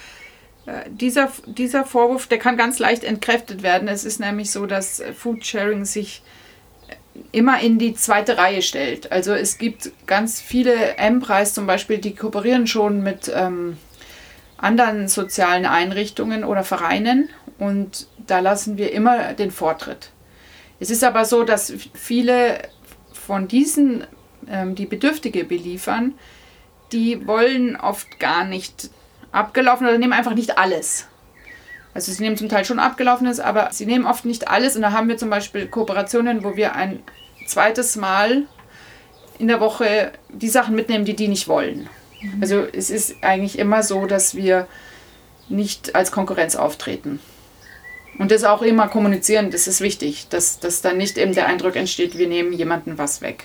äh, 0.65 0.89
dieser, 0.89 1.31
dieser 1.47 1.85
Vorwurf, 1.85 2.27
der 2.27 2.39
kann 2.39 2.57
ganz 2.57 2.79
leicht 2.79 3.05
entkräftet 3.05 3.63
werden. 3.63 3.87
Es 3.87 4.05
ist 4.05 4.19
nämlich 4.19 4.51
so, 4.51 4.65
dass 4.65 5.03
Foodsharing 5.15 5.85
sich 5.85 6.23
immer 7.31 7.61
in 7.61 7.79
die 7.79 7.95
zweite 7.95 8.39
Reihe 8.39 8.63
stellt. 8.63 9.13
Also 9.13 9.33
es 9.33 9.59
gibt 9.59 9.91
ganz 10.07 10.41
viele 10.41 10.97
M-Preis 10.97 11.55
zum 11.55 11.67
Beispiel, 11.67 11.99
die 11.99 12.15
kooperieren 12.15 12.67
schon 12.67 13.03
mit 13.03 13.31
ähm, 13.35 13.77
anderen 14.57 15.09
sozialen 15.09 15.67
Einrichtungen 15.67 16.45
oder 16.45 16.65
Vereinen 16.65 17.29
und 17.59 18.07
da 18.27 18.41
lassen 18.41 18.79
wir 18.79 18.93
immer 18.93 19.35
den 19.35 19.51
Vortritt. 19.51 20.11
Es 20.81 20.91
ist 20.91 21.05
aber 21.05 21.25
so, 21.25 21.43
dass 21.45 21.73
viele 21.95 22.61
von 23.13 23.49
diesen 23.49 24.05
ähm, 24.49 24.75
die 24.75 24.87
Bedürftige 24.87 25.45
beliefern, 25.45 26.15
die 26.93 27.27
wollen 27.27 27.77
oft 27.77 28.19
gar 28.19 28.45
nicht 28.45 28.91
abgelaufen 29.33 29.87
oder 29.87 29.99
nehmen 29.99 30.13
einfach 30.13 30.35
nicht 30.35 30.59
alles. 30.59 31.09
Also 31.95 32.11
sie 32.11 32.23
nehmen 32.23 32.37
zum 32.37 32.49
Teil 32.49 32.65
schon 32.65 32.79
abgelaufenes, 32.79 33.41
aber 33.41 33.69
sie 33.73 33.87
nehmen 33.87 34.07
oft 34.07 34.25
nicht 34.25 34.49
alles. 34.49 34.77
Und 34.77 34.83
da 34.83 34.93
haben 34.93 35.09
wir 35.09 35.19
zum 35.19 35.31
Beispiel 35.31 35.67
Kooperationen, 35.67 36.45
wo 36.45 36.57
wir 36.57 36.75
ein 36.75 37.03
zweites 37.47 37.97
Mal 37.97 38.45
in 39.39 39.49
der 39.49 39.61
Woche 39.61 40.13
die 40.29 40.49
Sachen 40.49 40.75
mitnehmen, 40.75 41.05
die 41.05 41.17
die 41.17 41.29
nicht 41.29 41.49
wollen. 41.49 41.89
Also 42.41 42.65
es 42.73 42.91
ist 42.91 43.17
eigentlich 43.23 43.59
immer 43.59 43.83
so, 43.83 44.07
dass 44.07 44.35
wir 44.35 44.69
nicht 45.49 45.95
als 45.95 46.13
Konkurrenz 46.13 46.57
auftreten. 46.57 47.21
Und 48.19 48.31
das 48.31 48.45
auch 48.45 48.63
immer 48.63 48.89
kommunizieren, 48.89 49.51
das 49.51 49.67
ist 49.67 49.81
wichtig, 49.81 50.29
dass, 50.29 50.61
dass 50.61 50.83
dann 50.83 50.99
nicht 50.99 51.19
eben 51.19 51.35
der 51.35 51.47
Eindruck 51.47 51.77
entsteht, 51.77 52.19
wir 52.19 52.29
nehmen 52.29 52.53
jemanden 52.53 52.99
was 52.99 53.23
weg. 53.23 53.45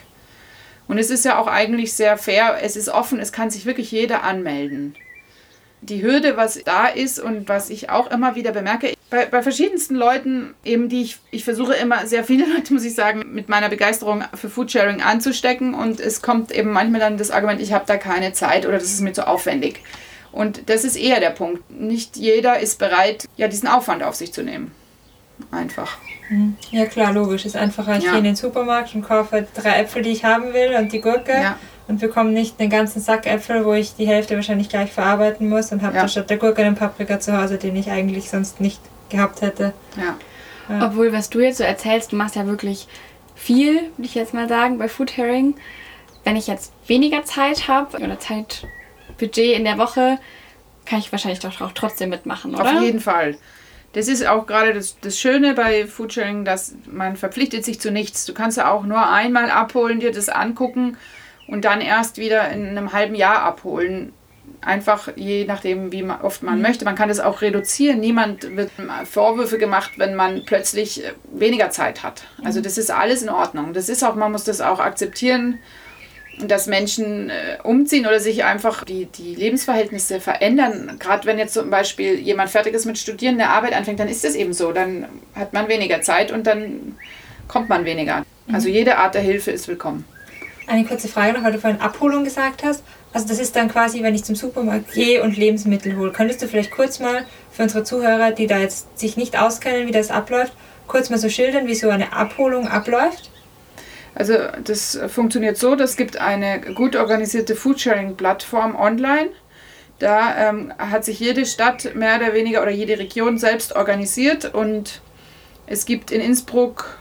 Und 0.88 0.98
es 0.98 1.10
ist 1.10 1.26
ja 1.26 1.40
auch 1.40 1.48
eigentlich 1.48 1.94
sehr 1.94 2.18
fair, 2.18 2.60
es 2.62 2.76
ist 2.76 2.90
offen, 2.90 3.20
es 3.20 3.32
kann 3.32 3.50
sich 3.50 3.66
wirklich 3.66 3.92
jeder 3.92 4.24
anmelden. 4.24 4.96
Die 5.82 6.02
Hürde, 6.02 6.38
was 6.38 6.60
da 6.64 6.88
ist 6.88 7.20
und 7.20 7.48
was 7.48 7.70
ich 7.70 7.90
auch 7.90 8.10
immer 8.10 8.36
wieder 8.36 8.52
bemerke, 8.52 8.94
bei, 9.10 9.26
bei 9.26 9.44
verschiedensten 9.44 9.96
Leuten, 9.96 10.56
eben 10.66 10.90
die 10.90 11.04
ich, 11.04 11.18
ich 11.32 11.44
versuche 11.44 11.76
immer 11.76 12.08
sehr 12.08 12.24
viele 12.24 12.46
Leute, 12.54 12.74
muss 12.74 12.84
ich 12.84 12.96
sagen, 12.96 13.26
mit 13.34 13.48
meiner 13.48 13.70
Begeisterung 13.70 14.24
für 14.34 14.50
Foodsharing 14.50 15.02
anzustecken 15.02 15.74
und 15.76 16.00
es 16.00 16.22
kommt 16.22 16.52
eben 16.52 16.72
manchmal 16.72 17.00
dann 17.00 17.18
das 17.18 17.30
Argument, 17.32 17.62
ich 17.62 17.74
habe 17.74 17.86
da 17.88 17.98
keine 17.98 18.34
Zeit 18.34 18.66
oder 18.66 18.80
das 18.80 18.86
ist 18.92 19.02
mir 19.02 19.14
zu 19.14 19.28
aufwendig. 19.28 19.82
Und 20.32 20.70
das 20.70 20.84
ist 20.84 20.98
eher 20.98 21.20
der 21.20 21.30
Punkt. 21.30 21.70
Nicht 21.72 22.18
jeder 22.18 22.60
ist 22.60 22.78
bereit, 22.80 23.26
ja, 23.38 23.48
diesen 23.48 23.68
Aufwand 23.70 24.04
auf 24.04 24.16
sich 24.16 24.34
zu 24.34 24.44
nehmen. 24.44 24.72
Einfach. 25.52 25.98
Mhm. 26.30 26.58
Ja 26.72 26.86
klar, 26.86 27.14
logisch. 27.14 27.42
Es 27.46 27.54
ist 27.54 27.56
einfacher, 27.56 27.98
ich 27.98 28.04
Ja. 28.04 28.10
gehe 28.12 28.20
in 28.20 28.26
den 28.26 28.36
Supermarkt 28.36 28.94
und 28.96 29.04
kaufe 29.04 29.48
drei 29.56 29.80
Äpfel, 29.82 30.02
die 30.02 30.10
ich 30.12 30.26
haben 30.26 30.54
will 30.54 30.76
und 30.78 30.92
die 30.92 31.02
Gurke 31.02 31.32
Ja. 31.32 31.58
Und 31.88 32.00
bekomme 32.00 32.32
nicht 32.32 32.60
einen 32.60 32.70
ganzen 32.70 33.02
Sack 33.02 33.26
Äpfel, 33.26 33.66
wo 33.66 33.74
ich 33.74 33.96
die 33.96 34.08
Hälfte 34.08 34.36
wahrscheinlich 34.36 34.70
gleich 34.70 34.92
verarbeiten 34.92 35.48
muss 35.48 35.72
und 35.72 35.82
habe 35.82 35.96
Ja. 35.96 36.08
statt 36.08 36.30
der 36.30 36.38
Gurke 36.38 36.64
einen 36.64 36.76
Paprika 36.76 37.20
zu 37.20 37.40
Hause, 37.40 37.58
den 37.58 37.76
ich 37.76 37.90
eigentlich 37.90 38.30
sonst 38.30 38.60
nicht 38.60 38.82
gehabt 39.10 39.42
hätte. 39.42 39.74
Ja. 39.96 40.18
Ja. 40.70 40.86
Obwohl, 40.88 41.14
was 41.14 41.30
du 41.30 41.40
jetzt 41.40 41.58
so 41.60 41.64
erzählst, 41.64 42.12
du 42.12 42.18
machst 42.18 42.36
ja 42.36 42.46
wirklich 42.46 42.88
viel, 43.36 43.76
würde 43.76 44.04
ich 44.04 44.16
jetzt 44.16 44.34
mal 44.34 44.50
sagen, 44.50 44.78
bei 44.78 44.90
Food 44.90 45.16
Herring. 45.16 45.56
Wenn 46.26 46.36
ich 46.36 46.48
jetzt 46.48 46.74
weniger 46.88 47.24
Zeit 47.24 47.70
habe 47.70 47.98
oder 47.98 48.20
Zeitbudget 48.20 49.56
in 49.58 49.64
der 49.64 49.78
Woche, 49.78 50.20
kann 50.86 51.00
ich 51.00 51.12
wahrscheinlich 51.12 51.40
doch 51.40 51.62
auch 51.62 51.72
trotzdem 51.74 52.10
mitmachen, 52.10 52.54
oder? 52.54 52.64
Auf 52.78 52.82
jeden 52.82 53.00
Fall. 53.00 53.38
Das 53.94 54.10
ist 54.10 54.28
auch 54.28 54.46
gerade 54.46 54.74
das, 54.74 54.98
das 55.00 55.18
Schöne 55.18 55.54
bei 55.54 55.88
Foodsharing, 55.88 56.44
dass 56.44 56.76
man 56.92 57.16
verpflichtet 57.16 57.64
sich 57.64 57.80
zu 57.80 57.92
nichts. 57.92 58.26
Du 58.26 58.34
kannst 58.34 58.58
ja 58.58 58.70
auch 58.72 58.84
nur 58.84 59.10
einmal 59.10 59.50
abholen, 59.50 60.02
dir 60.02 60.12
das 60.12 60.28
angucken 60.28 60.98
und 61.48 61.66
dann 61.66 61.82
erst 61.82 62.18
wieder 62.18 62.50
in 62.50 62.68
einem 62.68 62.94
halben 62.94 63.16
Jahr 63.16 63.42
abholen. 63.42 64.14
Einfach 64.62 65.10
je 65.16 65.46
nachdem, 65.46 65.92
wie 65.92 66.04
oft 66.04 66.42
man 66.42 66.62
möchte. 66.62 66.86
Man 66.86 66.96
kann 66.96 67.10
das 67.10 67.20
auch 67.20 67.42
reduzieren. 67.42 68.00
Niemand 68.00 68.56
wird 68.56 68.72
Vorwürfe 69.06 69.58
gemacht, 69.58 69.92
wenn 69.98 70.16
man 70.16 70.44
plötzlich 70.46 71.04
äh, 71.04 71.12
weniger 71.32 71.70
Zeit 71.70 72.04
hat. 72.04 72.24
Also 72.44 72.62
das 72.62 72.78
ist 72.78 72.90
alles 72.90 73.22
in 73.22 73.30
Ordnung. 73.30 73.74
Das 73.74 73.90
ist 73.90 74.04
auch, 74.04 74.16
man 74.16 74.32
muss 74.32 74.46
das 74.46 74.62
auch 74.62 74.80
akzeptieren, 74.80 75.60
dass 76.40 76.68
Menschen 76.68 77.30
äh, 77.30 77.58
umziehen 77.64 78.06
oder 78.06 78.20
sich 78.20 78.44
einfach 78.44 78.84
die, 78.84 79.06
die 79.06 79.36
Lebensverhältnisse 79.36 80.20
verändern. 80.20 80.98
Gerade 81.00 81.26
wenn 81.26 81.38
jetzt 81.38 81.54
zum 81.54 81.70
Beispiel 81.70 82.16
jemand 82.16 82.50
fertig 82.50 82.74
ist 82.74 82.86
mit 82.86 82.98
Studieren, 82.98 83.36
eine 83.40 83.50
Arbeit 83.50 83.74
anfängt, 83.74 84.00
dann 84.00 84.10
ist 84.10 84.26
es 84.26 84.36
eben 84.36 84.54
so. 84.54 84.72
Dann 84.72 85.08
hat 85.36 85.54
man 85.54 85.68
weniger 85.68 86.02
Zeit 86.02 86.32
und 86.32 86.48
dann 86.48 86.98
kommt 87.48 87.70
man 87.70 87.86
weniger. 87.86 88.26
Also 88.52 88.70
jede 88.70 88.98
Art 88.98 89.14
der 89.14 89.22
Hilfe 89.22 89.52
ist 89.52 89.68
willkommen. 89.68 90.06
Eine 90.68 90.84
kurze 90.84 91.08
Frage 91.08 91.34
noch, 91.34 91.44
weil 91.44 91.54
du 91.54 91.60
vorhin 91.60 91.80
Abholung 91.80 92.26
gesagt 92.26 92.64
hast. 92.64 92.84
Also 93.14 93.26
das 93.26 93.40
ist 93.40 93.56
dann 93.56 93.70
quasi, 93.70 94.04
wenn 94.04 94.14
ich 94.14 94.26
zum 94.26 94.36
Supermarkt 94.36 94.94
gehe 94.94 95.24
und 95.24 95.38
Lebensmittel 95.38 95.96
hole. 95.96 96.12
Könntest 96.12 96.42
du 96.42 96.48
vielleicht 96.48 96.72
kurz 96.72 97.00
mal 97.00 97.26
für 97.52 97.64
unsere 97.64 97.86
Zuhörer, 97.86 98.32
die 98.32 98.48
da 98.48 98.60
jetzt 98.60 99.00
sich 99.00 99.16
nicht 99.16 99.40
auskennen, 99.40 99.88
wie 99.88 99.92
das 99.92 100.12
abläuft, 100.12 100.52
kurz 100.88 101.10
mal 101.10 101.18
so 101.18 101.30
schildern, 101.30 101.68
wie 101.68 101.76
so 101.76 101.90
eine 101.90 102.12
Abholung 102.12 102.68
abläuft? 102.68 103.32
Also 104.14 104.34
das 104.64 105.00
funktioniert 105.08 105.58
so, 105.58 105.76
das 105.76 105.96
gibt 105.96 106.18
eine 106.18 106.60
gut 106.60 106.96
organisierte 106.96 107.56
Foodsharing-Plattform 107.56 108.76
online. 108.76 109.30
Da 110.00 110.50
ähm, 110.50 110.74
hat 110.78 111.06
sich 111.06 111.20
jede 111.20 111.46
Stadt 111.46 111.96
mehr 111.96 112.18
oder 112.18 112.34
weniger 112.34 112.62
oder 112.62 112.72
jede 112.72 113.00
Region 113.00 113.38
selbst 113.38 113.76
organisiert 113.76 114.54
und 114.54 115.02
es 115.66 115.86
gibt 115.86 116.12
in 116.12 116.20
Innsbruck 116.20 116.98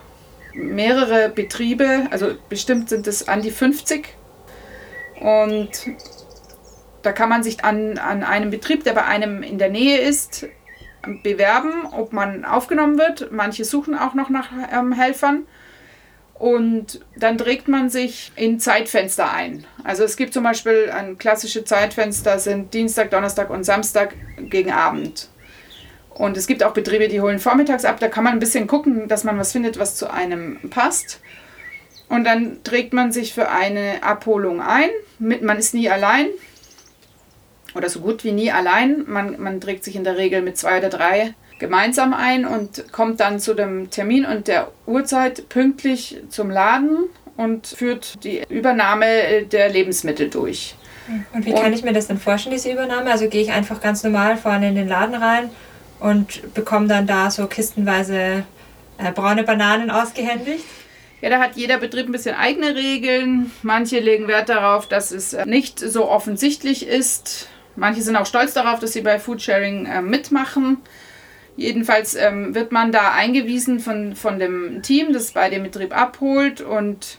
mehrere 0.57 1.29
Betriebe, 1.29 2.07
also 2.11 2.35
bestimmt 2.49 2.88
sind 2.88 3.07
es 3.07 3.29
an 3.29 3.42
die 3.42 3.51
50 3.51 4.09
und 5.21 5.71
da 7.03 7.12
kann 7.12 7.29
man 7.29 7.42
sich 7.42 7.64
an, 7.64 7.99
an 7.99 8.25
einem 8.25 8.51
Betrieb, 8.51 8.85
der 8.85 8.92
bei 8.92 9.05
einem 9.05 9.42
in 9.42 9.59
der 9.59 9.71
Nähe 9.71 9.99
ist, 9.99 10.47
bewerben, 11.23 11.87
ob 11.92 12.12
man 12.12 12.45
aufgenommen 12.45 12.99
wird. 12.99 13.31
Manche 13.31 13.64
suchen 13.64 13.97
auch 13.97 14.14
noch 14.14 14.29
nach 14.29 14.49
ähm, 14.73 14.92
Helfern. 14.92 15.47
Und 16.35 17.01
dann 17.16 17.38
trägt 17.38 17.69
man 17.69 17.88
sich 17.88 18.33
in 18.37 18.61
Zeitfenster 18.61 19.33
ein. 19.33 19.64
Also 19.85 20.05
es 20.05 20.16
gibt 20.16 20.35
zum 20.35 20.42
Beispiel 20.42 20.90
ein 20.92 21.16
klassische 21.16 21.64
Zeitfenster, 21.64 22.38
sind 22.38 22.75
Dienstag, 22.75 23.11
Donnerstag 23.11 23.49
und 23.51 23.64
Samstag 23.64 24.14
gegen 24.38 24.73
Abend. 24.73 25.31
Und 26.18 26.37
es 26.38 26.46
gibt 26.46 26.62
auch 26.64 26.72
Betriebe, 26.72 27.09
die 27.09 27.20
holen 27.20 27.38
vormittags 27.38 27.85
ab. 27.85 28.00
Da 28.00 28.09
kann 28.09 28.24
man 28.24 28.33
ein 28.33 28.38
bisschen 28.38 28.66
gucken, 28.66 29.07
dass 29.07 29.24
man 29.24 29.38
was 29.38 29.52
findet, 29.52 29.79
was 29.79 29.96
zu 29.96 30.11
einem 30.11 30.59
passt. 30.70 31.20
Und 32.09 32.24
dann 32.24 32.62
trägt 32.64 32.94
man 32.94 33.12
sich 33.12 33.35
für 33.35 33.50
eine 33.50 34.02
Abholung 34.02 34.62
ein. 34.62 34.88
Mit, 35.18 35.42
man 35.42 35.59
ist 35.59 35.74
nie 35.74 35.90
allein 35.90 36.29
oder 37.74 37.90
so 37.90 38.00
gut 38.00 38.24
wie 38.24 38.33
nie 38.33 38.50
allein. 38.50 39.05
Man, 39.07 39.40
man 39.40 39.61
trägt 39.61 39.85
sich 39.85 39.94
in 39.94 40.05
der 40.05 40.16
Regel 40.16 40.40
mit 40.40 40.57
zwei 40.57 40.79
oder 40.79 40.88
drei 40.88 41.35
gemeinsam 41.59 42.14
ein 42.14 42.46
und 42.46 42.92
kommt 42.92 43.20
dann 43.20 43.38
zu 43.38 43.52
dem 43.55 43.90
Termin 43.90 44.24
und 44.24 44.46
der 44.48 44.68
Uhrzeit 44.87 45.48
pünktlich 45.48 46.22
zum 46.31 46.50
Laden 46.50 47.09
und 47.37 47.66
führt 47.66 48.24
die 48.24 48.42
Übernahme 48.48 49.44
der 49.50 49.68
Lebensmittel 49.68 50.31
durch. 50.31 50.74
Und 51.35 51.44
wie 51.44 51.52
Und- 51.52 51.61
kann 51.62 51.72
ich 51.74 51.83
mir 51.83 51.92
das 51.92 52.07
dann 52.09 52.18
vorstellen, 52.18 52.55
diese 52.55 52.72
Übernahme? 52.72 53.11
Also 53.11 53.29
gehe 53.29 53.42
ich 53.42 53.52
einfach 53.52 53.81
ganz 53.83 54.02
normal 54.02 54.37
vorne 54.38 54.68
in 54.70 54.74
den 54.76 54.88
Laden 54.88 55.14
rein 55.14 55.50
und 56.01 56.55
bekomme 56.55 56.89
dann 56.89 57.07
da 57.07 57.31
so 57.31 57.47
kistenweise 57.47 58.45
äh, 58.99 59.13
braune 59.13 59.45
Bananen 59.45 59.91
ausgehändigt? 59.91 60.65
Ja, 61.21 61.31
da 61.31 61.39
hat 61.39 61.57
jeder 61.57 61.79
Betrieb 61.79 62.07
ein 62.07 62.13
bisschen 62.13 62.35
eigene 62.35 62.75
Regeln. 62.75 63.51
Manche 63.63 64.01
legen 64.01 64.29
Wert 64.29 64.49
darauf, 64.49 64.87
dass 64.87 65.11
es 65.11 65.33
äh, 65.33 65.47
nicht 65.47 65.81
so 65.81 66.09
offensichtlich 66.09 66.87
ist. 66.87 67.49
Manche 67.75 68.03
sind 68.03 68.17
auch 68.17 68.27
stolz 68.27 68.55
darauf, 68.55 68.81
dass 68.81 68.93
sie 68.93 69.01
bei 69.03 69.19
Foodsharing 69.19 69.87
äh, 69.87 70.03
mitmachen. 70.03 70.79
Jedenfalls 71.57 72.15
ähm, 72.15 72.55
wird 72.55 72.71
man 72.71 72.93
da 72.93 73.13
eingewiesen 73.13 73.81
von, 73.81 74.15
von 74.15 74.39
dem 74.39 74.83
Team, 74.83 75.13
das 75.13 75.33
bei 75.33 75.49
dem 75.49 75.63
Betrieb 75.63 75.97
abholt 75.97 76.61
und 76.61 77.19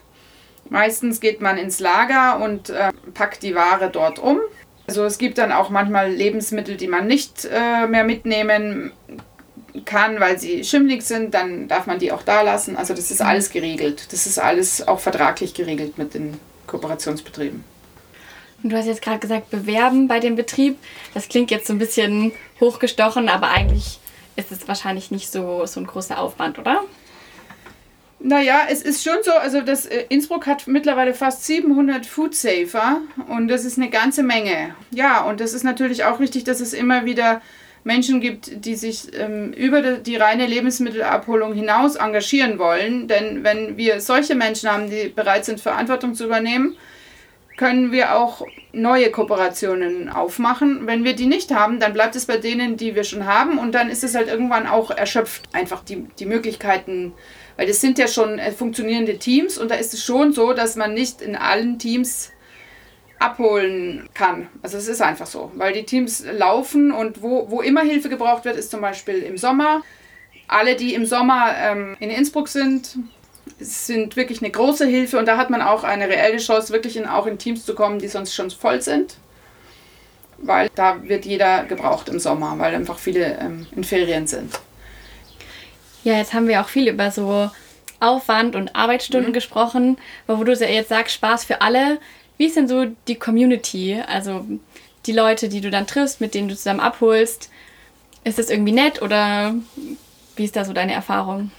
meistens 0.69 1.19
geht 1.19 1.41
man 1.41 1.57
ins 1.57 1.79
Lager 1.79 2.39
und 2.39 2.69
äh, 2.69 2.91
packt 3.15 3.41
die 3.41 3.55
Ware 3.55 3.89
dort 3.91 4.19
um. 4.19 4.39
Also 4.87 5.03
es 5.03 5.17
gibt 5.17 5.37
dann 5.37 5.51
auch 5.51 5.69
manchmal 5.69 6.11
Lebensmittel, 6.11 6.77
die 6.77 6.87
man 6.87 7.07
nicht 7.07 7.45
äh, 7.45 7.87
mehr 7.87 8.05
mitnehmen 8.05 8.93
kann, 9.85 10.19
weil 10.19 10.39
sie 10.39 10.63
schimmlig 10.63 11.03
sind, 11.03 11.33
dann 11.33 11.67
darf 11.67 11.87
man 11.87 11.99
die 11.99 12.11
auch 12.11 12.23
da 12.23 12.41
lassen. 12.41 12.77
Also 12.77 12.93
das 12.93 13.11
ist 13.11 13.21
alles 13.21 13.49
geregelt. 13.51 14.07
Das 14.11 14.25
ist 14.25 14.39
alles 14.39 14.87
auch 14.87 14.99
vertraglich 14.99 15.53
geregelt 15.53 15.97
mit 15.97 16.13
den 16.13 16.39
Kooperationsbetrieben. 16.67 17.63
Und 18.63 18.71
du 18.71 18.77
hast 18.77 18.87
jetzt 18.87 19.01
gerade 19.01 19.19
gesagt, 19.19 19.49
bewerben 19.49 20.07
bei 20.07 20.19
dem 20.19 20.35
Betrieb. 20.35 20.77
Das 21.13 21.27
klingt 21.27 21.51
jetzt 21.51 21.67
so 21.67 21.73
ein 21.73 21.79
bisschen 21.79 22.31
hochgestochen, 22.59 23.29
aber 23.29 23.49
eigentlich 23.49 23.99
ist 24.35 24.51
es 24.51 24.67
wahrscheinlich 24.67 25.11
nicht 25.11 25.31
so, 25.31 25.65
so 25.65 25.79
ein 25.79 25.87
großer 25.87 26.19
Aufwand, 26.19 26.57
oder? 26.59 26.81
Naja, 28.19 28.61
es 28.69 28.81
ist 28.81 29.03
schon 29.03 29.17
so, 29.23 29.31
also 29.31 29.61
das 29.61 29.85
äh, 29.85 30.05
Innsbruck 30.09 30.47
hat 30.47 30.67
mittlerweile 30.67 31.13
fast 31.13 31.45
700 31.45 32.05
Foodsafer 32.05 33.01
und 33.27 33.47
das 33.47 33.63
ist 33.63 33.77
eine 33.77 33.89
ganze 33.89 34.23
Menge. 34.23 34.75
Ja, 34.89 35.21
und 35.23 35.39
das 35.39 35.53
ist 35.53 35.63
natürlich 35.63 36.03
auch 36.03 36.19
wichtig, 36.19 36.43
dass 36.43 36.59
es 36.59 36.73
immer 36.73 37.05
wieder 37.05 37.41
Menschen 37.83 38.19
gibt, 38.19 38.65
die 38.65 38.75
sich 38.75 39.17
ähm, 39.17 39.53
über 39.53 39.81
die, 39.81 40.03
die 40.03 40.15
reine 40.15 40.47
Lebensmittelabholung 40.47 41.53
hinaus 41.53 41.95
engagieren 41.95 42.57
wollen. 42.57 43.07
Denn 43.07 43.43
wenn 43.43 43.77
wir 43.77 44.01
solche 44.01 44.35
Menschen 44.35 44.69
haben, 44.69 44.89
die 44.89 45.09
bereit 45.09 45.45
sind, 45.45 45.61
Verantwortung 45.61 46.15
zu 46.15 46.25
übernehmen, 46.25 46.75
können 47.55 47.91
wir 47.91 48.15
auch 48.15 48.45
neue 48.71 49.09
Kooperationen 49.09 50.09
aufmachen. 50.09 50.85
Wenn 50.85 51.03
wir 51.03 51.15
die 51.15 51.25
nicht 51.25 51.53
haben, 51.53 51.79
dann 51.79 51.93
bleibt 51.93 52.15
es 52.15 52.25
bei 52.25 52.37
denen, 52.37 52.77
die 52.77 52.93
wir 52.93 53.03
schon 53.03 53.25
haben 53.25 53.57
und 53.57 53.73
dann 53.73 53.89
ist 53.89 54.03
es 54.03 54.15
halt 54.15 54.27
irgendwann 54.27 54.67
auch 54.67 54.91
erschöpft. 54.91 55.43
Einfach 55.53 55.83
die, 55.83 56.05
die 56.19 56.25
Möglichkeiten, 56.25 57.13
weil 57.57 57.67
das 57.67 57.81
sind 57.81 57.97
ja 57.97 58.07
schon 58.07 58.39
äh, 58.39 58.51
funktionierende 58.51 59.17
Teams 59.17 59.57
und 59.57 59.69
da 59.69 59.75
ist 59.75 59.93
es 59.93 60.03
schon 60.03 60.31
so, 60.31 60.53
dass 60.53 60.75
man 60.75 60.93
nicht 60.93 61.21
in 61.21 61.35
allen 61.35 61.79
Teams 61.79 62.31
abholen 63.19 64.07
kann. 64.13 64.47
Also 64.61 64.77
es 64.77 64.87
ist 64.87 65.01
einfach 65.01 65.25
so, 65.25 65.51
weil 65.55 65.73
die 65.73 65.83
Teams 65.83 66.23
laufen 66.31 66.91
und 66.91 67.21
wo, 67.21 67.49
wo 67.49 67.61
immer 67.61 67.81
Hilfe 67.81 68.09
gebraucht 68.09 68.45
wird, 68.45 68.57
ist 68.57 68.69
zum 68.69 68.79
Beispiel 68.81 69.23
im 69.23 69.37
Sommer. 69.37 69.81
Alle, 70.47 70.75
die 70.75 70.93
im 70.93 71.05
Sommer 71.05 71.53
ähm, 71.57 71.97
in 71.99 72.11
Innsbruck 72.11 72.47
sind, 72.47 72.97
sind 73.59 74.15
wirklich 74.15 74.41
eine 74.41 74.51
große 74.51 74.85
Hilfe 74.85 75.17
und 75.17 75.27
da 75.27 75.37
hat 75.37 75.49
man 75.49 75.63
auch 75.63 75.83
eine 75.83 76.07
reelle 76.07 76.37
Chance, 76.37 76.71
wirklich 76.71 76.95
in, 76.95 77.07
auch 77.07 77.25
in 77.25 77.39
Teams 77.39 77.65
zu 77.65 77.73
kommen, 77.73 77.97
die 77.97 78.07
sonst 78.07 78.35
schon 78.35 78.51
voll 78.51 78.81
sind. 78.81 79.15
Weil 80.37 80.69
da 80.75 81.01
wird 81.03 81.25
jeder 81.25 81.63
gebraucht 81.63 82.09
im 82.09 82.19
Sommer, 82.19 82.59
weil 82.59 82.75
einfach 82.75 82.99
viele 82.99 83.39
ähm, 83.39 83.65
in 83.75 83.83
Ferien 83.83 84.27
sind. 84.27 84.59
Ja, 86.07 86.13
jetzt 86.13 86.33
haben 86.33 86.47
wir 86.47 86.61
auch 86.61 86.69
viel 86.69 86.87
über 86.87 87.11
so 87.11 87.51
Aufwand 87.99 88.55
und 88.55 88.77
Arbeitsstunden 88.77 89.31
mhm. 89.31 89.33
gesprochen, 89.33 89.97
aber 90.25 90.39
wo 90.39 90.45
du 90.45 90.53
jetzt 90.53 90.87
sagst, 90.87 91.13
Spaß 91.15 91.43
für 91.43 91.59
alle. 91.59 91.99
Wie 92.37 92.45
ist 92.45 92.55
denn 92.55 92.69
so 92.69 92.85
die 93.09 93.15
Community? 93.15 94.01
Also 94.07 94.45
die 95.05 95.11
Leute, 95.11 95.49
die 95.49 95.59
du 95.59 95.69
dann 95.69 95.85
triffst, 95.85 96.21
mit 96.21 96.33
denen 96.33 96.47
du 96.47 96.55
zusammen 96.55 96.79
abholst. 96.79 97.51
Ist 98.23 98.39
das 98.39 98.49
irgendwie 98.49 98.71
nett 98.71 99.01
oder 99.01 99.53
wie 100.37 100.45
ist 100.45 100.55
da 100.55 100.63
so 100.63 100.71
deine 100.71 100.93
Erfahrung? 100.93 101.51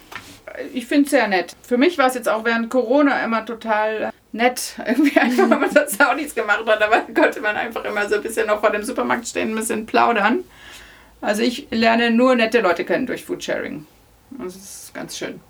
Ich 0.73 0.87
finde 0.87 1.05
es 1.05 1.11
sehr 1.11 1.29
nett. 1.29 1.55
Für 1.61 1.77
mich 1.77 1.99
war 1.99 2.07
es 2.07 2.15
jetzt 2.15 2.31
auch 2.31 2.47
während 2.47 2.71
Corona 2.71 3.23
immer 3.23 3.45
total 3.45 4.15
nett. 4.33 4.77
Irgendwie 4.87 5.19
einfach, 5.19 5.51
wenn 5.51 5.61
man 5.61 5.75
das 5.75 6.01
auch 6.01 6.15
nichts 6.15 6.35
gemacht 6.35 6.65
hat, 6.65 6.81
aber 6.81 7.01
konnte 7.15 7.43
man 7.43 7.55
einfach 7.55 7.85
immer 7.85 8.09
so 8.09 8.15
ein 8.15 8.23
bisschen 8.23 8.47
noch 8.47 8.61
vor 8.61 8.71
dem 8.71 8.83
Supermarkt 8.83 9.29
stehen, 9.29 9.51
ein 9.51 9.57
bisschen 9.57 9.85
plaudern. 9.85 10.43
Also 11.21 11.43
ich 11.43 11.67
lerne 11.71 12.11
nur 12.11 12.35
nette 12.35 12.61
Leute 12.61 12.87
kennen 12.87 13.05
durch 13.05 13.27
Foodsharing. 13.27 13.85
Das 14.31 14.57
ist 14.57 14.93
ganz 14.95 15.17
schön. 15.17 15.41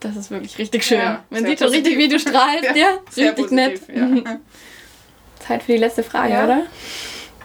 Das 0.00 0.16
ist 0.16 0.30
wirklich 0.30 0.58
richtig 0.58 0.84
schön. 0.84 0.98
Ja, 0.98 1.24
Man 1.30 1.44
sieht 1.44 1.58
schon 1.58 1.68
richtig, 1.68 1.96
wie 1.96 2.08
du 2.08 2.18
strahlst. 2.18 2.64
ja, 2.64 2.74
ja 3.14 3.30
richtig 3.30 3.36
positiv, 3.36 3.50
nett. 3.50 3.80
Ja. 3.94 4.38
Zeit 5.46 5.62
für 5.62 5.72
die 5.72 5.78
letzte 5.78 6.02
Frage, 6.02 6.32
ja. 6.32 6.44
oder? 6.44 6.62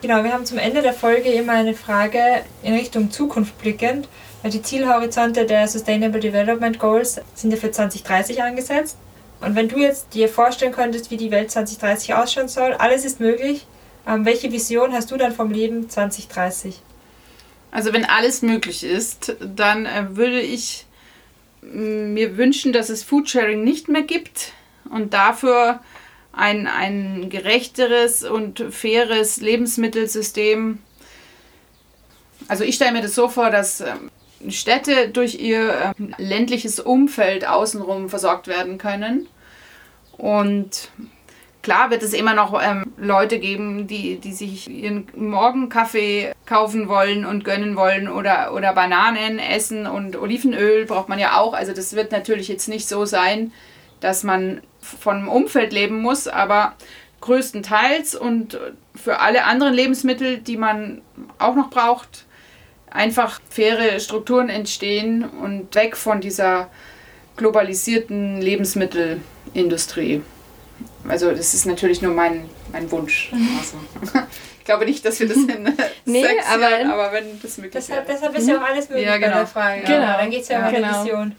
Genau, 0.02 0.24
wir 0.24 0.34
haben 0.34 0.46
zum 0.46 0.58
Ende 0.58 0.82
der 0.82 0.94
Folge 0.94 1.30
immer 1.32 1.54
eine 1.54 1.76
Frage 1.76 2.44
in 2.64 2.74
Richtung 2.74 3.12
Zukunft 3.12 3.58
blickend. 3.60 4.08
Weil 4.42 4.52
die 4.52 4.62
Zielhorizonte 4.62 5.46
der 5.46 5.68
Sustainable 5.68 6.20
Development 6.20 6.80
Goals 6.80 7.22
sind 7.36 7.52
ja 7.52 7.58
für 7.58 7.72
2030 7.72 8.42
angesetzt. 8.42 8.98
Und 9.40 9.56
wenn 9.56 9.68
du 9.68 9.78
jetzt 9.78 10.14
dir 10.14 10.30
vorstellen 10.30 10.72
könntest, 10.72 11.12
wie 11.12 11.18
die 11.18 11.32
Welt 11.32 11.52
2030 11.52 12.16
ausschauen 12.16 12.48
soll, 12.48 12.74
alles 12.74 13.06
ist 13.06 13.20
möglich. 13.20 13.68
Ähm, 14.08 14.26
welche 14.26 14.52
Vision 14.52 14.94
hast 14.94 15.12
du 15.12 15.18
dann 15.18 15.32
vom 15.32 15.52
Leben 15.52 15.90
2030? 15.90 16.82
Also 17.72 17.94
wenn 17.94 18.06
alles 18.06 18.42
möglich 18.42 18.84
ist, 18.84 19.36
dann 19.40 19.86
äh, 19.86 20.16
würde 20.16 20.42
ich 20.42 20.86
mir 21.62 22.38
wünschen, 22.38 22.74
dass 22.74 22.90
es 22.90 23.04
Foodsharing 23.04 23.64
nicht 23.64 23.88
mehr 23.88 24.02
gibt 24.02 24.54
und 24.90 25.14
dafür 25.14 25.80
ein, 26.34 26.68
ein 26.68 27.30
gerechteres 27.30 28.24
und 28.24 28.66
faires 28.72 29.38
Lebensmittelsystem. 29.38 30.80
Also 32.48 32.64
ich 32.64 32.76
stelle 32.76 32.94
mir 32.94 33.02
das 33.02 33.16
so 33.16 33.30
vor, 33.30 33.52
dass 33.52 33.82
ähm, 33.82 34.10
Städte 34.50 35.10
durch 35.10 35.36
ihr 35.36 35.94
ähm, 35.98 36.16
ländliches 36.18 36.80
Umfeld 36.80 37.48
außenrum 37.48 38.10
versorgt 38.10 38.48
werden 38.48 38.78
können. 38.78 39.28
Und 40.18 40.90
klar 41.62 41.92
wird 41.92 42.04
es 42.04 42.14
immer 42.14 42.34
noch 42.34 42.60
ähm, 42.62 42.94
Leute 42.98 43.40
geben, 43.40 43.88
die, 43.88 44.18
die 44.18 44.34
sich 44.34 44.70
ihren 44.70 45.08
Morgenkaffee 45.16 46.34
kaufen 46.46 46.88
wollen 46.88 47.26
und 47.26 47.44
gönnen 47.44 47.76
wollen 47.76 48.08
oder, 48.08 48.54
oder 48.54 48.74
Bananen 48.74 49.40
essen 49.40 49.88
und 49.88 50.16
Olivenöl 50.16 50.86
braucht 50.86 51.10
man 51.10 51.20
ja 51.20 51.38
auch. 51.38 51.54
Also 51.54 51.74
das 51.74 51.96
wird 51.96 52.12
natürlich 52.12 52.48
jetzt 52.48 52.68
nicht 52.68 52.88
so 52.88 53.06
sein, 53.06 53.52
dass 54.00 54.24
man 54.24 54.62
von 54.80 55.28
Umfeld 55.28 55.74
leben 55.74 56.02
muss, 56.02 56.28
aber 56.28 56.74
größtenteils 57.22 58.16
und 58.16 58.60
für 58.96 59.20
alle 59.20 59.46
anderen 59.46 59.74
Lebensmittel, 59.74 60.40
die 60.40 60.58
man 60.58 61.02
auch 61.38 61.56
noch 61.56 61.70
braucht, 61.70 62.26
einfach 62.90 63.40
faire 63.50 64.00
Strukturen 64.00 64.50
entstehen 64.50 65.24
und 65.24 65.74
weg 65.76 65.96
von 65.96 66.20
dieser 66.20 66.70
globalisierten 67.38 68.42
Lebensmittelindustrie. 68.42 70.22
Also 71.08 71.32
das 71.32 71.54
ist 71.54 71.66
natürlich 71.66 72.02
nur 72.02 72.14
mein, 72.14 72.50
mein 72.72 72.90
Wunsch. 72.92 73.32
Also, 73.60 73.78
ich 74.60 74.66
glaube 74.66 74.86
nicht, 74.86 75.04
dass 75.06 75.20
wir 75.20 75.28
das 75.28 75.38
in 75.38 75.76
nee, 76.06 76.24
sechs 76.24 76.46
aber, 76.48 76.70
Jahren, 76.70 76.92
aber 76.92 77.12
wenn 77.12 77.42
das 77.42 77.58
möglich 77.58 77.74
deshalb, 77.74 78.08
wäre. 78.08 78.18
Deshalb 78.18 78.38
ist 78.38 78.48
ja 78.48 78.58
auch 78.58 78.68
alles 78.68 78.90
möglich 78.90 79.08
ja, 79.08 79.18
genau. 79.18 79.32
bei 79.32 79.38
der 79.40 79.48
Frage. 79.48 79.82
Genau, 79.82 80.02
ja, 80.02 80.18
dann 80.18 80.30
geht 80.30 80.42
es 80.42 80.48
ja, 80.50 80.60
ja 80.60 80.68
um 80.68 80.74
genau. 80.74 81.04
Vision. 81.04 81.36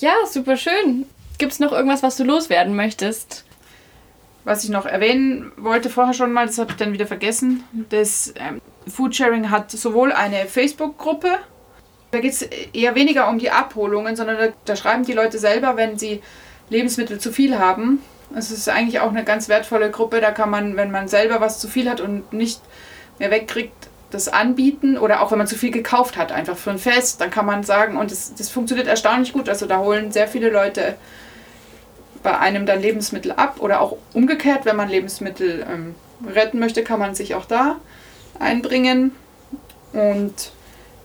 Ja, 0.00 0.14
super 0.30 0.56
schön. 0.56 1.06
Gibt 1.38 1.52
es 1.52 1.60
noch 1.60 1.72
irgendwas, 1.72 2.02
was 2.02 2.16
du 2.16 2.24
loswerden 2.24 2.74
möchtest? 2.74 3.44
Was 4.44 4.64
ich 4.64 4.70
noch 4.70 4.86
erwähnen 4.86 5.52
wollte 5.56 5.90
vorher 5.90 6.14
schon 6.14 6.32
mal, 6.32 6.46
das 6.46 6.58
habe 6.58 6.70
ich 6.70 6.76
dann 6.76 6.92
wieder 6.92 7.06
vergessen. 7.06 7.64
Das 7.90 8.32
ähm, 8.36 8.60
Foodsharing 8.88 9.50
hat 9.50 9.70
sowohl 9.70 10.12
eine 10.12 10.46
Facebook-Gruppe, 10.46 11.38
da 12.10 12.20
geht 12.20 12.32
es 12.32 12.42
eher 12.42 12.94
weniger 12.94 13.28
um 13.28 13.38
die 13.38 13.50
Abholungen, 13.50 14.16
sondern 14.16 14.38
da, 14.38 14.48
da 14.64 14.76
schreiben 14.76 15.04
die 15.04 15.12
Leute 15.12 15.38
selber, 15.38 15.76
wenn 15.76 15.98
sie 15.98 16.22
Lebensmittel 16.70 17.18
zu 17.18 17.32
viel 17.32 17.58
haben. 17.58 18.02
Es 18.34 18.50
ist 18.50 18.68
eigentlich 18.68 19.00
auch 19.00 19.10
eine 19.10 19.24
ganz 19.24 19.48
wertvolle 19.48 19.90
Gruppe. 19.90 20.20
Da 20.20 20.30
kann 20.30 20.50
man, 20.50 20.76
wenn 20.76 20.90
man 20.90 21.08
selber 21.08 21.40
was 21.40 21.58
zu 21.58 21.68
viel 21.68 21.88
hat 21.88 22.00
und 22.00 22.32
nicht 22.32 22.60
mehr 23.18 23.30
wegkriegt, 23.30 23.88
das 24.10 24.28
anbieten 24.28 24.96
oder 24.96 25.20
auch 25.20 25.30
wenn 25.30 25.38
man 25.38 25.46
zu 25.46 25.56
viel 25.56 25.70
gekauft 25.70 26.16
hat, 26.16 26.32
einfach 26.32 26.56
für 26.56 26.70
ein 26.70 26.78
Fest, 26.78 27.20
dann 27.20 27.30
kann 27.30 27.44
man 27.44 27.62
sagen, 27.62 27.96
und 27.96 28.10
das, 28.10 28.34
das 28.34 28.48
funktioniert 28.48 28.88
erstaunlich 28.88 29.32
gut. 29.32 29.48
Also 29.48 29.66
da 29.66 29.78
holen 29.78 30.12
sehr 30.12 30.28
viele 30.28 30.48
Leute 30.50 30.94
bei 32.22 32.38
einem 32.38 32.64
dann 32.64 32.80
Lebensmittel 32.80 33.32
ab 33.32 33.56
oder 33.60 33.80
auch 33.80 33.96
umgekehrt, 34.14 34.64
wenn 34.64 34.76
man 34.76 34.88
Lebensmittel 34.88 35.66
ähm, 35.70 35.94
retten 36.26 36.58
möchte, 36.58 36.82
kann 36.82 36.98
man 36.98 37.14
sich 37.14 37.34
auch 37.34 37.44
da 37.44 37.76
einbringen. 38.38 39.12
Und 39.92 40.52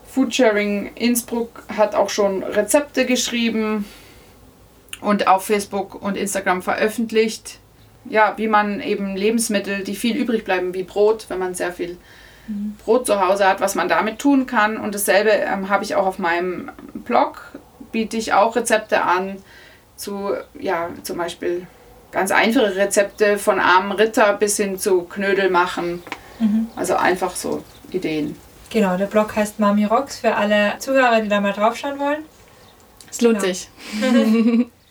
Foodsharing 0.08 0.92
Innsbruck 0.96 1.64
hat 1.76 1.96
auch 1.96 2.10
schon 2.10 2.44
Rezepte 2.44 3.06
geschrieben 3.06 3.86
und 5.04 5.28
auf 5.28 5.46
Facebook 5.46 6.02
und 6.02 6.18
Instagram 6.18 6.62
veröffentlicht. 6.62 7.60
Ja, 8.06 8.34
wie 8.38 8.48
man 8.48 8.82
eben 8.82 9.16
Lebensmittel, 9.16 9.84
die 9.84 9.96
viel 9.96 10.18
übrig 10.18 10.44
bleiben, 10.44 10.74
wie 10.74 10.84
Brot, 10.84 11.26
wenn 11.30 11.40
man 11.40 11.54
sehr 11.54 11.72
viel 11.72 11.98
mhm. 12.48 12.76
Brot 12.84 13.06
zu 13.06 13.26
Hause 13.26 13.48
hat, 13.48 13.62
was 13.62 13.76
man 13.76 13.88
damit 13.88 14.20
tun 14.20 14.46
kann. 14.46 14.78
Und 14.78 14.94
dasselbe 14.94 15.30
ähm, 15.30 15.70
habe 15.70 15.84
ich 15.84 15.96
auch 15.96 16.06
auf 16.06 16.20
meinem 16.20 16.72
Blog, 16.94 17.52
biete 17.92 18.18
ich 18.18 18.34
auch 18.34 18.56
Rezepte 18.56 19.04
an 19.04 19.38
zu, 19.96 20.34
ja, 20.60 20.90
zum 21.04 21.18
Beispiel 21.18 21.66
ganz 22.12 22.32
einfache 22.32 22.76
Rezepte 22.76 23.38
von 23.38 23.60
armen 23.60 23.94
Ritter 23.94 24.34
bis 24.34 24.58
hin 24.58 24.78
zu 24.78 25.04
Knödel 25.04 25.50
machen. 25.50 26.04
Mhm. 26.40 26.68
Also 26.76 26.96
einfach 26.96 27.36
so 27.36 27.64
Ideen. 27.92 28.36
Genau, 28.70 28.98
der 28.98 29.06
Blog 29.06 29.36
heißt 29.36 29.60
Mami 29.60 29.86
Rocks 29.86 30.20
für 30.20 30.36
alle 30.36 30.74
Zuhörer, 30.80 31.22
die 31.22 31.30
da 31.30 31.40
mal 31.40 31.54
draufschauen 31.54 32.00
wollen. 32.00 32.26
Es 33.10 33.22
lohnt 33.22 33.40
genau. 33.40 33.54
sich. 33.54 33.70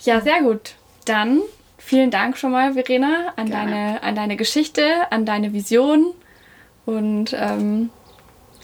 ja, 0.00 0.20
sehr 0.20 0.42
gut. 0.42 0.74
Dann 1.04 1.40
vielen 1.78 2.10
Dank 2.10 2.36
schon 2.36 2.52
mal, 2.52 2.74
Verena, 2.74 3.32
an, 3.36 3.50
deine, 3.50 4.02
an 4.02 4.14
deine 4.14 4.36
Geschichte, 4.36 5.10
an 5.10 5.24
deine 5.24 5.52
Vision. 5.52 6.14
Und 6.86 7.34
ähm, 7.34 7.90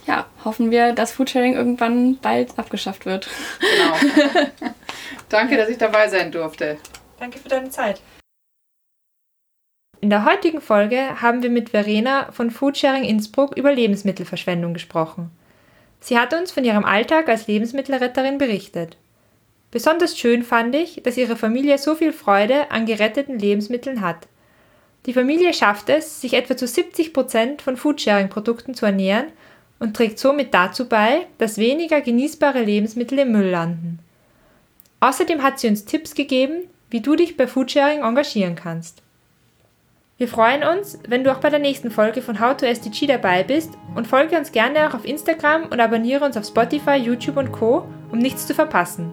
ja, 0.07 0.27
hoffen 0.45 0.71
wir, 0.71 0.93
dass 0.93 1.13
Foodsharing 1.13 1.55
irgendwann 1.55 2.19
bald 2.19 2.59
abgeschafft 2.59 3.07
wird. 3.07 3.29
Genau. 3.61 4.33
Danke, 5.29 5.57
dass 5.57 5.69
ich 5.69 5.79
dabei 5.79 6.09
sein 6.09 6.31
durfte. 6.31 6.79
Danke 7.19 7.39
für 7.39 7.49
deine 7.49 7.71
Zeit. 7.71 8.01
In 10.01 10.11
der 10.11 10.27
heutigen 10.27 10.61
Folge 10.61 11.23
haben 11.23 11.43
wir 11.43 11.49
mit 11.49 11.71
Verena 11.71 12.31
von 12.33 12.51
Foodsharing 12.51 13.05
Innsbruck 13.05 13.57
über 13.57 13.73
Lebensmittelverschwendung 13.73 14.75
gesprochen. 14.75 15.31
Sie 16.01 16.19
hat 16.19 16.35
uns 16.35 16.53
von 16.53 16.65
ihrem 16.65 16.85
Alltag 16.85 17.31
als 17.31 17.47
Lebensmittelretterin 17.47 18.37
berichtet. 18.37 18.99
Besonders 19.75 20.17
schön 20.17 20.45
fand 20.45 20.73
ich, 20.77 21.03
dass 21.03 21.17
ihre 21.17 21.35
Familie 21.35 21.79
so 21.79 21.97
viel 21.97 22.13
Freude 22.13 22.71
an 22.71 22.87
geretteten 22.87 23.41
Lebensmitteln 23.41 24.03
hat. 24.03 24.29
Die 25.07 25.13
Familie 25.13 25.53
schafft 25.53 25.89
es, 25.89 26.21
sich 26.21 26.35
etwa 26.35 26.57
zu 26.57 26.69
70 26.69 27.13
Prozent 27.13 27.61
von 27.61 27.77
Foodsharing-Produkten 27.77 28.75
zu 28.75 28.87
ernähren 28.87 29.33
und 29.81 29.97
trägt 29.97 30.21
somit 30.21 30.55
dazu 30.55 30.89
bei, 30.89 31.27
dass 31.39 31.59
weniger 31.59 32.01
genießbare 32.01 32.63
Lebensmittel 32.63 33.19
im 33.19 33.33
Müll 33.33 33.49
landen. 33.49 33.99
Außerdem 35.01 35.43
hat 35.43 35.59
sie 35.59 35.67
uns 35.67 35.85
Tipps 35.85 36.15
gegeben, 36.15 36.69
wie 36.91 37.01
du 37.01 37.17
dich 37.17 37.37
bei 37.37 37.49
Foodsharing 37.49 38.03
engagieren 38.03 38.55
kannst. 38.55 39.03
Wir 40.19 40.29
freuen 40.29 40.63
uns, 40.63 41.01
wenn 41.09 41.25
du 41.25 41.33
auch 41.33 41.41
bei 41.41 41.51
der 41.51 41.59
nächsten 41.59 41.91
Folge 41.91 42.23
von 42.23 42.39
How 42.39 42.57
to 42.57 42.65
SDG 42.65 43.09
dabei 43.09 43.43
bist 43.43 43.73
und 43.97 44.07
folge 44.07 44.39
uns 44.39 44.53
gerne 44.53 44.89
auch 44.89 44.95
auf 44.95 45.05
Instagram 45.05 45.65
und 45.65 45.81
abonniere 45.81 46.25
uns 46.25 46.37
auf 46.37 46.47
Spotify, 46.47 46.95
YouTube 46.95 47.39
und 47.39 47.51
Co., 47.51 47.89
um 48.13 48.21
nichts 48.21 48.47
zu 48.47 48.55
verpassen. 48.55 49.13